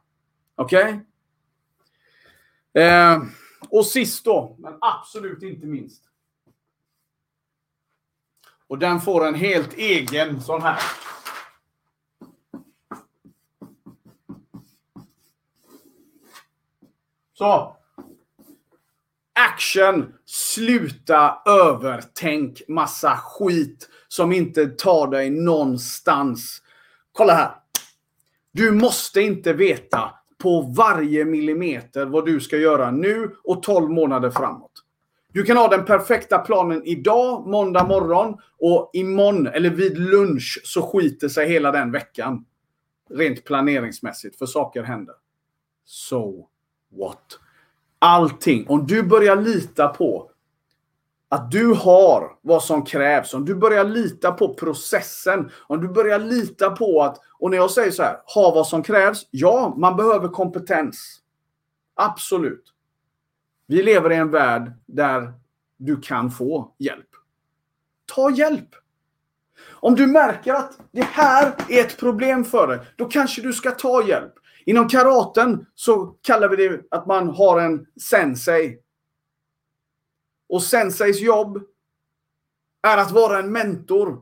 Okej? 0.54 1.00
Okay? 2.72 2.82
Eh, 2.84 3.22
och 3.68 3.86
sist 3.86 4.24
då, 4.24 4.56
men 4.58 4.78
absolut 4.80 5.42
inte 5.42 5.66
minst. 5.66 6.02
Och 8.66 8.78
den 8.78 9.00
får 9.00 9.26
en 9.26 9.34
helt 9.34 9.74
egen 9.74 10.40
sån 10.40 10.62
här. 10.62 10.82
Så. 17.32 17.76
Action! 19.32 20.14
Sluta 20.24 21.42
övertänk 21.46 22.62
massa 22.68 23.16
skit 23.16 23.88
som 24.08 24.32
inte 24.32 24.66
tar 24.66 25.06
dig 25.06 25.30
någonstans. 25.30 26.62
Kolla 27.12 27.34
här. 27.34 27.59
Du 28.52 28.72
måste 28.72 29.20
inte 29.20 29.52
veta 29.52 30.14
på 30.38 30.60
varje 30.60 31.24
millimeter 31.24 32.06
vad 32.06 32.26
du 32.26 32.40
ska 32.40 32.56
göra 32.56 32.90
nu 32.90 33.34
och 33.44 33.62
12 33.62 33.90
månader 33.90 34.30
framåt. 34.30 34.72
Du 35.32 35.42
kan 35.42 35.56
ha 35.56 35.68
den 35.68 35.84
perfekta 35.84 36.38
planen 36.38 36.82
idag, 36.84 37.46
måndag 37.46 37.84
morgon 37.84 38.38
och 38.58 38.90
imorgon 38.92 39.46
eller 39.46 39.70
vid 39.70 39.98
lunch 39.98 40.60
så 40.64 40.82
skiter 40.82 41.28
sig 41.28 41.48
hela 41.48 41.72
den 41.72 41.92
veckan. 41.92 42.44
Rent 43.10 43.44
planeringsmässigt, 43.44 44.38
för 44.38 44.46
saker 44.46 44.82
händer. 44.82 45.14
So 45.84 46.48
what? 46.98 47.38
Allting. 47.98 48.66
Om 48.68 48.86
du 48.86 49.02
börjar 49.02 49.36
lita 49.36 49.88
på 49.88 50.29
att 51.32 51.50
du 51.50 51.66
har 51.66 52.38
vad 52.42 52.62
som 52.62 52.84
krävs, 52.84 53.34
om 53.34 53.44
du 53.44 53.54
börjar 53.54 53.84
lita 53.84 54.32
på 54.32 54.54
processen, 54.54 55.50
om 55.66 55.80
du 55.80 55.88
börjar 55.88 56.18
lita 56.18 56.70
på 56.70 57.02
att, 57.02 57.20
och 57.38 57.50
när 57.50 57.56
jag 57.56 57.70
säger 57.70 57.90
så 57.90 58.02
här, 58.02 58.16
ha 58.34 58.54
vad 58.54 58.66
som 58.66 58.82
krävs, 58.82 59.26
ja, 59.30 59.74
man 59.78 59.96
behöver 59.96 60.28
kompetens. 60.28 61.20
Absolut. 61.94 62.64
Vi 63.66 63.82
lever 63.82 64.12
i 64.12 64.16
en 64.16 64.30
värld 64.30 64.72
där 64.86 65.32
du 65.76 66.00
kan 66.00 66.30
få 66.30 66.74
hjälp. 66.78 67.08
Ta 68.14 68.30
hjälp! 68.30 68.68
Om 69.70 69.94
du 69.94 70.06
märker 70.06 70.54
att 70.54 70.72
det 70.92 71.04
här 71.04 71.52
är 71.68 71.80
ett 71.80 71.98
problem 71.98 72.44
för 72.44 72.66
dig, 72.66 72.78
då 72.96 73.04
kanske 73.04 73.42
du 73.42 73.52
ska 73.52 73.70
ta 73.70 74.08
hjälp. 74.08 74.32
Inom 74.64 74.88
karaten 74.88 75.66
så 75.74 76.06
kallar 76.06 76.48
vi 76.48 76.56
det 76.56 76.80
att 76.90 77.06
man 77.06 77.28
har 77.28 77.60
en 77.60 77.86
sensei. 78.00 78.78
Och 80.50 80.62
senseis 80.62 81.20
jobb 81.20 81.62
är 82.82 82.98
att 82.98 83.10
vara 83.10 83.38
en 83.38 83.52
mentor. 83.52 84.20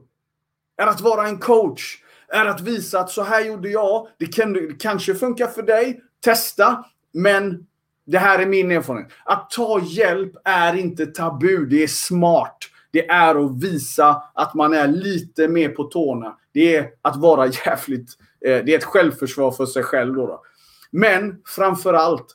Är 0.77 0.87
att 0.87 1.01
vara 1.01 1.29
en 1.29 1.39
coach. 1.39 2.03
Är 2.29 2.47
att 2.47 2.61
visa 2.61 3.01
att 3.01 3.11
så 3.11 3.23
här 3.23 3.45
gjorde 3.45 3.69
jag. 3.69 4.09
Det, 4.19 4.27
kan, 4.27 4.53
det 4.53 4.81
kanske 4.81 5.15
funkar 5.15 5.47
för 5.47 5.63
dig. 5.63 6.01
Testa. 6.25 6.85
Men 7.13 7.67
det 8.07 8.19
här 8.19 8.39
är 8.39 8.47
min 8.47 8.71
erfarenhet. 8.71 9.13
Att 9.25 9.51
ta 9.51 9.81
hjälp 9.81 10.33
är 10.45 10.75
inte 10.75 11.07
tabu. 11.07 11.67
Det 11.67 11.83
är 11.83 11.89
smart. 11.89 12.59
Det 12.91 13.09
är 13.09 13.45
att 13.45 13.63
visa 13.63 14.23
att 14.35 14.55
man 14.55 14.75
är 14.75 14.89
lite 14.89 15.49
mer 15.49 15.69
på 15.69 15.85
tårna. 15.85 16.39
Det 16.53 16.77
är 16.77 16.91
att 17.03 17.17
vara 17.17 17.47
jävligt... 17.67 18.11
Eh, 18.47 18.65
det 18.65 18.75
är 18.75 18.79
ett 18.79 18.85
självförsvar 18.85 19.51
för 19.51 19.67
sig 19.67 19.83
själv. 19.83 20.15
Då, 20.15 20.27
då. 20.27 20.43
Men 20.91 21.43
framför 21.47 21.95
allt 21.95 22.35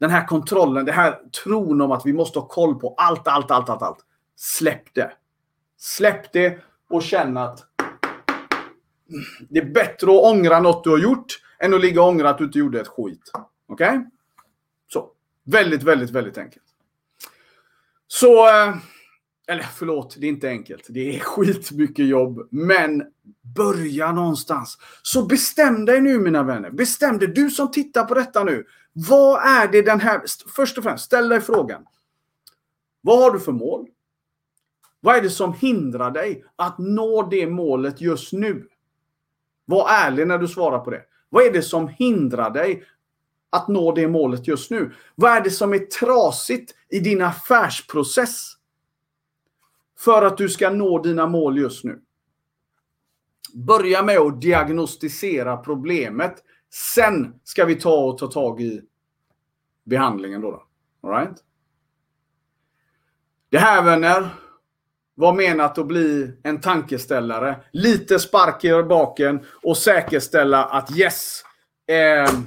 den 0.00 0.10
här 0.10 0.26
kontrollen, 0.26 0.84
det 0.84 0.92
här 0.92 1.18
tron 1.44 1.80
om 1.80 1.92
att 1.92 2.06
vi 2.06 2.12
måste 2.12 2.38
ha 2.38 2.48
koll 2.48 2.80
på 2.80 2.94
allt, 2.98 3.28
allt, 3.28 3.50
allt, 3.50 3.68
allt, 3.68 3.82
allt. 3.82 3.98
Släpp 4.36 4.94
det. 4.94 5.12
Släpp 5.78 6.32
det 6.32 6.58
och 6.90 7.02
känn 7.02 7.36
att 7.36 7.64
det 9.48 9.58
är 9.58 9.64
bättre 9.64 10.06
att 10.06 10.22
ångra 10.22 10.60
något 10.60 10.84
du 10.84 10.90
har 10.90 10.98
gjort 10.98 11.40
än 11.58 11.74
att 11.74 11.80
ligga 11.80 12.02
och 12.02 12.08
ångra 12.08 12.30
att 12.30 12.38
du 12.38 12.44
inte 12.44 12.58
gjorde 12.58 12.80
ett 12.80 12.88
skit. 12.88 13.30
Okej? 13.66 13.88
Okay? 13.88 14.00
Så. 14.92 15.10
Väldigt, 15.44 15.82
väldigt, 15.82 16.10
väldigt 16.10 16.38
enkelt. 16.38 16.64
Så... 18.06 18.48
Eh, 18.48 18.76
eller 19.48 19.62
förlåt, 19.62 20.16
det 20.18 20.26
är 20.26 20.28
inte 20.28 20.48
enkelt. 20.48 20.86
Det 20.88 21.16
är 21.16 21.20
skitmycket 21.20 22.06
jobb. 22.06 22.48
Men 22.50 23.02
börja 23.56 24.12
någonstans. 24.12 24.78
Så 25.02 25.26
bestäm 25.26 25.84
dig 25.84 26.00
nu 26.00 26.18
mina 26.18 26.42
vänner. 26.42 26.70
Bestäm 26.70 27.18
dig. 27.18 27.28
Du 27.28 27.50
som 27.50 27.70
tittar 27.70 28.04
på 28.04 28.14
detta 28.14 28.44
nu. 28.44 28.64
Vad 28.98 29.42
är 29.42 29.68
det 29.68 29.82
den 29.82 30.00
här... 30.00 30.22
Först 30.56 30.78
och 30.78 30.84
främst, 30.84 31.04
ställ 31.04 31.28
dig 31.28 31.40
frågan. 31.40 31.86
Vad 33.00 33.18
har 33.18 33.30
du 33.30 33.40
för 33.40 33.52
mål? 33.52 33.86
Vad 35.00 35.16
är 35.16 35.22
det 35.22 35.30
som 35.30 35.52
hindrar 35.52 36.10
dig 36.10 36.44
att 36.56 36.78
nå 36.78 37.22
det 37.22 37.46
målet 37.46 38.00
just 38.00 38.32
nu? 38.32 38.68
Var 39.64 39.88
ärlig 39.90 40.26
när 40.26 40.38
du 40.38 40.48
svarar 40.48 40.78
på 40.78 40.90
det. 40.90 41.02
Vad 41.28 41.44
är 41.44 41.52
det 41.52 41.62
som 41.62 41.88
hindrar 41.88 42.50
dig 42.50 42.84
att 43.50 43.68
nå 43.68 43.92
det 43.92 44.08
målet 44.08 44.48
just 44.48 44.70
nu? 44.70 44.94
Vad 45.14 45.32
är 45.32 45.40
det 45.40 45.50
som 45.50 45.72
är 45.72 45.78
trasigt 45.78 46.74
i 46.88 47.00
din 47.00 47.22
affärsprocess? 47.22 48.52
För 49.98 50.22
att 50.22 50.38
du 50.38 50.48
ska 50.48 50.70
nå 50.70 51.02
dina 51.02 51.26
mål 51.26 51.58
just 51.58 51.84
nu. 51.84 52.00
Börja 53.54 54.02
med 54.02 54.18
att 54.18 54.40
diagnostisera 54.40 55.56
problemet. 55.56 56.42
Sen 56.72 57.34
ska 57.44 57.64
vi 57.64 57.74
ta 57.74 58.04
och 58.04 58.18
ta 58.18 58.26
tag 58.26 58.60
i 58.60 58.82
behandlingen. 59.84 60.40
Då, 60.40 60.50
då. 60.50 60.62
All 61.08 61.14
right? 61.14 61.36
Det 63.50 63.58
här 63.58 63.82
vänner 63.82 64.28
var 65.14 65.32
menat 65.32 65.78
att 65.78 65.86
bli 65.86 66.32
en 66.42 66.60
tankeställare. 66.60 67.56
Lite 67.72 68.18
spark 68.18 68.64
i 68.64 68.82
baken 68.82 69.40
och 69.62 69.76
säkerställa 69.76 70.64
att 70.64 70.98
yes, 70.98 71.42
eh, 71.88 72.38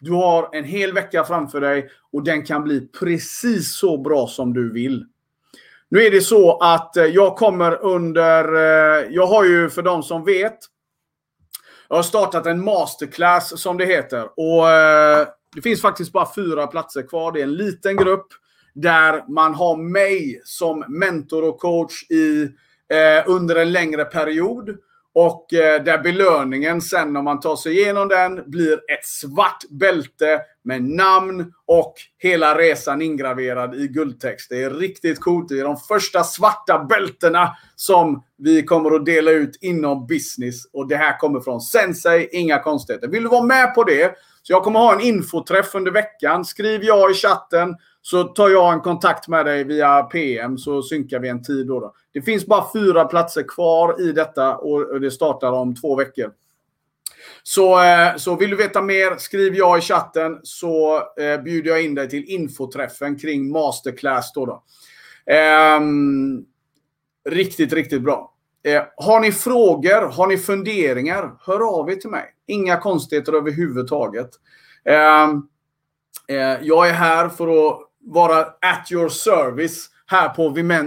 du 0.00 0.12
har 0.12 0.48
en 0.52 0.64
hel 0.64 0.92
vecka 0.92 1.24
framför 1.24 1.60
dig 1.60 1.88
och 2.12 2.24
den 2.24 2.44
kan 2.44 2.64
bli 2.64 2.88
precis 3.00 3.76
så 3.76 3.98
bra 3.98 4.26
som 4.26 4.54
du 4.54 4.72
vill. 4.72 5.06
Nu 5.88 6.02
är 6.02 6.10
det 6.10 6.20
så 6.20 6.58
att 6.58 6.96
eh, 6.96 7.04
jag 7.04 7.36
kommer 7.36 7.84
under... 7.84 8.54
Eh, 8.54 9.06
jag 9.10 9.26
har 9.26 9.44
ju 9.44 9.70
för 9.70 9.82
de 9.82 10.02
som 10.02 10.24
vet. 10.24 10.58
Jag 11.88 11.96
har 11.96 12.02
startat 12.02 12.46
en 12.46 12.64
masterclass 12.64 13.60
som 13.60 13.78
det 13.78 13.86
heter. 13.86 14.28
Och 14.36 14.70
eh, 14.70 15.26
Det 15.54 15.62
finns 15.62 15.80
faktiskt 15.80 16.12
bara 16.12 16.34
fyra 16.34 16.66
platser 16.66 17.08
kvar. 17.08 17.32
Det 17.32 17.40
är 17.40 17.44
en 17.44 17.54
liten 17.54 17.96
grupp 17.96 18.26
där 18.74 19.24
man 19.28 19.54
har 19.54 19.76
mig 19.76 20.40
som 20.44 20.84
mentor 20.88 21.48
och 21.48 21.58
coach 21.58 22.10
i, 22.10 22.42
eh, 22.88 23.24
under 23.26 23.56
en 23.56 23.72
längre 23.72 24.04
period. 24.04 24.76
Och 25.14 25.54
eh, 25.54 25.82
där 25.82 25.98
belöningen 25.98 26.80
sen 26.80 27.16
om 27.16 27.24
man 27.24 27.40
tar 27.40 27.56
sig 27.56 27.78
igenom 27.78 28.08
den 28.08 28.50
blir 28.50 28.72
ett 28.72 29.06
svart 29.06 29.64
bälte 29.70 30.40
med 30.64 30.82
namn 30.82 31.52
och 31.66 31.94
hela 32.18 32.58
resan 32.58 33.02
ingraverad 33.02 33.74
i 33.74 33.88
guldtext. 33.88 34.50
Det 34.50 34.62
är 34.62 34.70
riktigt 34.70 35.20
coolt. 35.20 35.48
Det 35.48 35.60
är 35.60 35.64
de 35.64 35.76
första 35.76 36.24
svarta 36.24 36.78
bältena 36.88 37.56
som 37.76 38.24
vi 38.38 38.62
kommer 38.62 38.96
att 38.96 39.06
dela 39.06 39.30
ut 39.30 39.58
inom 39.60 40.06
business. 40.06 40.64
Och 40.72 40.88
det 40.88 40.96
här 40.96 41.18
kommer 41.18 41.40
från 41.40 41.60
Sensei, 41.60 42.28
inga 42.32 42.58
konstigheter. 42.58 43.08
Vill 43.08 43.22
du 43.22 43.28
vara 43.28 43.44
med 43.44 43.74
på 43.74 43.84
det? 43.84 44.14
Så 44.42 44.52
jag 44.52 44.62
kommer 44.62 44.80
ha 44.80 44.94
en 44.94 45.00
infoträff 45.00 45.74
under 45.74 45.92
veckan. 45.92 46.44
Skriv 46.44 46.84
ja 46.84 47.10
i 47.10 47.14
chatten 47.14 47.76
så 48.06 48.24
tar 48.24 48.48
jag 48.48 48.72
en 48.72 48.80
kontakt 48.80 49.28
med 49.28 49.46
dig 49.46 49.64
via 49.64 50.02
PM 50.02 50.58
så 50.58 50.82
synkar 50.82 51.18
vi 51.18 51.28
en 51.28 51.42
tid. 51.42 51.66
Då, 51.66 51.80
då. 51.80 51.94
Det 52.12 52.22
finns 52.22 52.46
bara 52.46 52.64
fyra 52.72 53.04
platser 53.04 53.42
kvar 53.48 54.00
i 54.00 54.12
detta 54.12 54.56
och 54.56 55.00
det 55.00 55.10
startar 55.10 55.52
om 55.52 55.74
två 55.74 55.96
veckor. 55.96 56.32
Så, 57.42 57.82
eh, 57.82 58.16
så 58.16 58.36
vill 58.36 58.50
du 58.50 58.56
veta 58.56 58.82
mer, 58.82 59.16
skriv 59.16 59.54
ja 59.54 59.78
i 59.78 59.80
chatten 59.80 60.40
så 60.42 60.96
eh, 60.96 61.42
bjuder 61.42 61.70
jag 61.70 61.84
in 61.84 61.94
dig 61.94 62.08
till 62.08 62.24
infoträffen 62.24 63.18
kring 63.18 63.52
masterclass. 63.52 64.32
Då 64.32 64.46
då. 64.46 64.62
Eh, 65.32 65.80
riktigt, 67.30 67.72
riktigt 67.72 68.02
bra. 68.02 68.34
Eh, 68.64 68.82
har 68.96 69.20
ni 69.20 69.32
frågor, 69.32 70.10
har 70.12 70.26
ni 70.26 70.38
funderingar, 70.38 71.36
hör 71.40 71.80
av 71.80 71.90
er 71.90 71.96
till 71.96 72.10
mig. 72.10 72.24
Inga 72.46 72.80
konstigheter 72.80 73.32
överhuvudtaget. 73.32 74.30
Ehm, 74.84 75.42
eh, 76.28 76.62
jag 76.62 76.88
är 76.88 76.92
här 76.92 77.28
för 77.28 77.68
att 77.68 77.90
vara 78.06 78.40
at 78.60 78.92
your 78.92 79.08
service 79.08 79.90
här 80.06 80.28
på, 80.28 80.42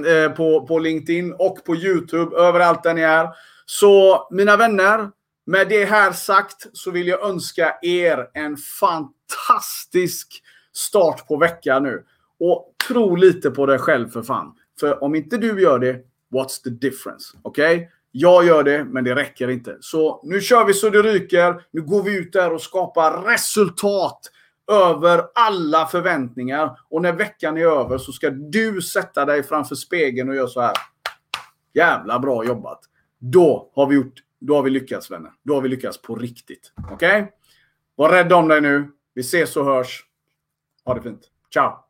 eh, 0.09 0.31
på, 0.31 0.67
på 0.67 0.79
LinkedIn 0.79 1.33
och 1.33 1.63
på 1.65 1.75
YouTube, 1.75 2.37
överallt 2.37 2.83
där 2.83 2.93
ni 2.93 3.01
är. 3.01 3.29
Så 3.65 4.27
mina 4.31 4.57
vänner, 4.57 5.09
med 5.45 5.69
det 5.69 5.85
här 5.85 6.11
sagt 6.11 6.67
så 6.73 6.91
vill 6.91 7.07
jag 7.07 7.29
önska 7.29 7.75
er 7.81 8.29
en 8.33 8.57
fantastisk 8.57 10.43
start 10.73 11.27
på 11.27 11.37
veckan 11.37 11.83
nu. 11.83 12.03
Och 12.39 12.75
tro 12.87 13.15
lite 13.15 13.51
på 13.51 13.65
dig 13.65 13.79
själv 13.79 14.09
för 14.09 14.21
fan. 14.21 14.53
För 14.79 15.03
om 15.03 15.15
inte 15.15 15.37
du 15.37 15.61
gör 15.61 15.79
det, 15.79 15.99
what's 16.33 16.63
the 16.63 16.69
difference? 16.69 17.37
Okej? 17.41 17.75
Okay? 17.75 17.87
Jag 18.11 18.45
gör 18.45 18.63
det, 18.63 18.83
men 18.83 19.03
det 19.03 19.15
räcker 19.15 19.49
inte. 19.49 19.77
Så 19.79 20.21
nu 20.23 20.41
kör 20.41 20.65
vi 20.65 20.73
så 20.73 20.89
det 20.89 21.01
ryker. 21.01 21.61
Nu 21.71 21.81
går 21.81 22.03
vi 22.03 22.17
ut 22.17 22.33
där 22.33 22.53
och 22.53 22.61
skapar 22.61 23.21
resultat 23.21 24.19
över 24.71 25.23
alla 25.35 25.85
förväntningar. 25.85 26.79
Och 26.89 27.01
när 27.01 27.13
veckan 27.13 27.57
är 27.57 27.61
över 27.61 27.97
så 27.97 28.11
ska 28.11 28.29
du 28.29 28.81
sätta 28.81 29.25
dig 29.25 29.43
framför 29.43 29.75
spegeln 29.75 30.29
och 30.29 30.35
göra 30.35 30.47
så 30.47 30.61
här. 30.61 30.73
Jävla 31.73 32.19
bra 32.19 32.45
jobbat. 32.45 32.79
Då 33.19 33.71
har 33.75 33.87
vi 33.87 33.95
gjort 33.95 34.23
då 34.39 34.55
har 34.55 34.63
vi 34.63 34.69
lyckats 34.69 35.11
vänner. 35.11 35.31
Då 35.43 35.53
har 35.53 35.61
vi 35.61 35.69
lyckats 35.69 36.01
på 36.01 36.15
riktigt. 36.15 36.73
Okej? 36.91 37.21
Okay? 37.21 37.31
Var 37.95 38.09
rädd 38.09 38.33
om 38.33 38.47
dig 38.47 38.61
nu. 38.61 38.91
Vi 39.13 39.21
ses 39.21 39.55
och 39.55 39.65
hörs. 39.65 40.05
Ha 40.85 40.93
det 40.93 41.01
fint. 41.01 41.21
Ciao! 41.53 41.86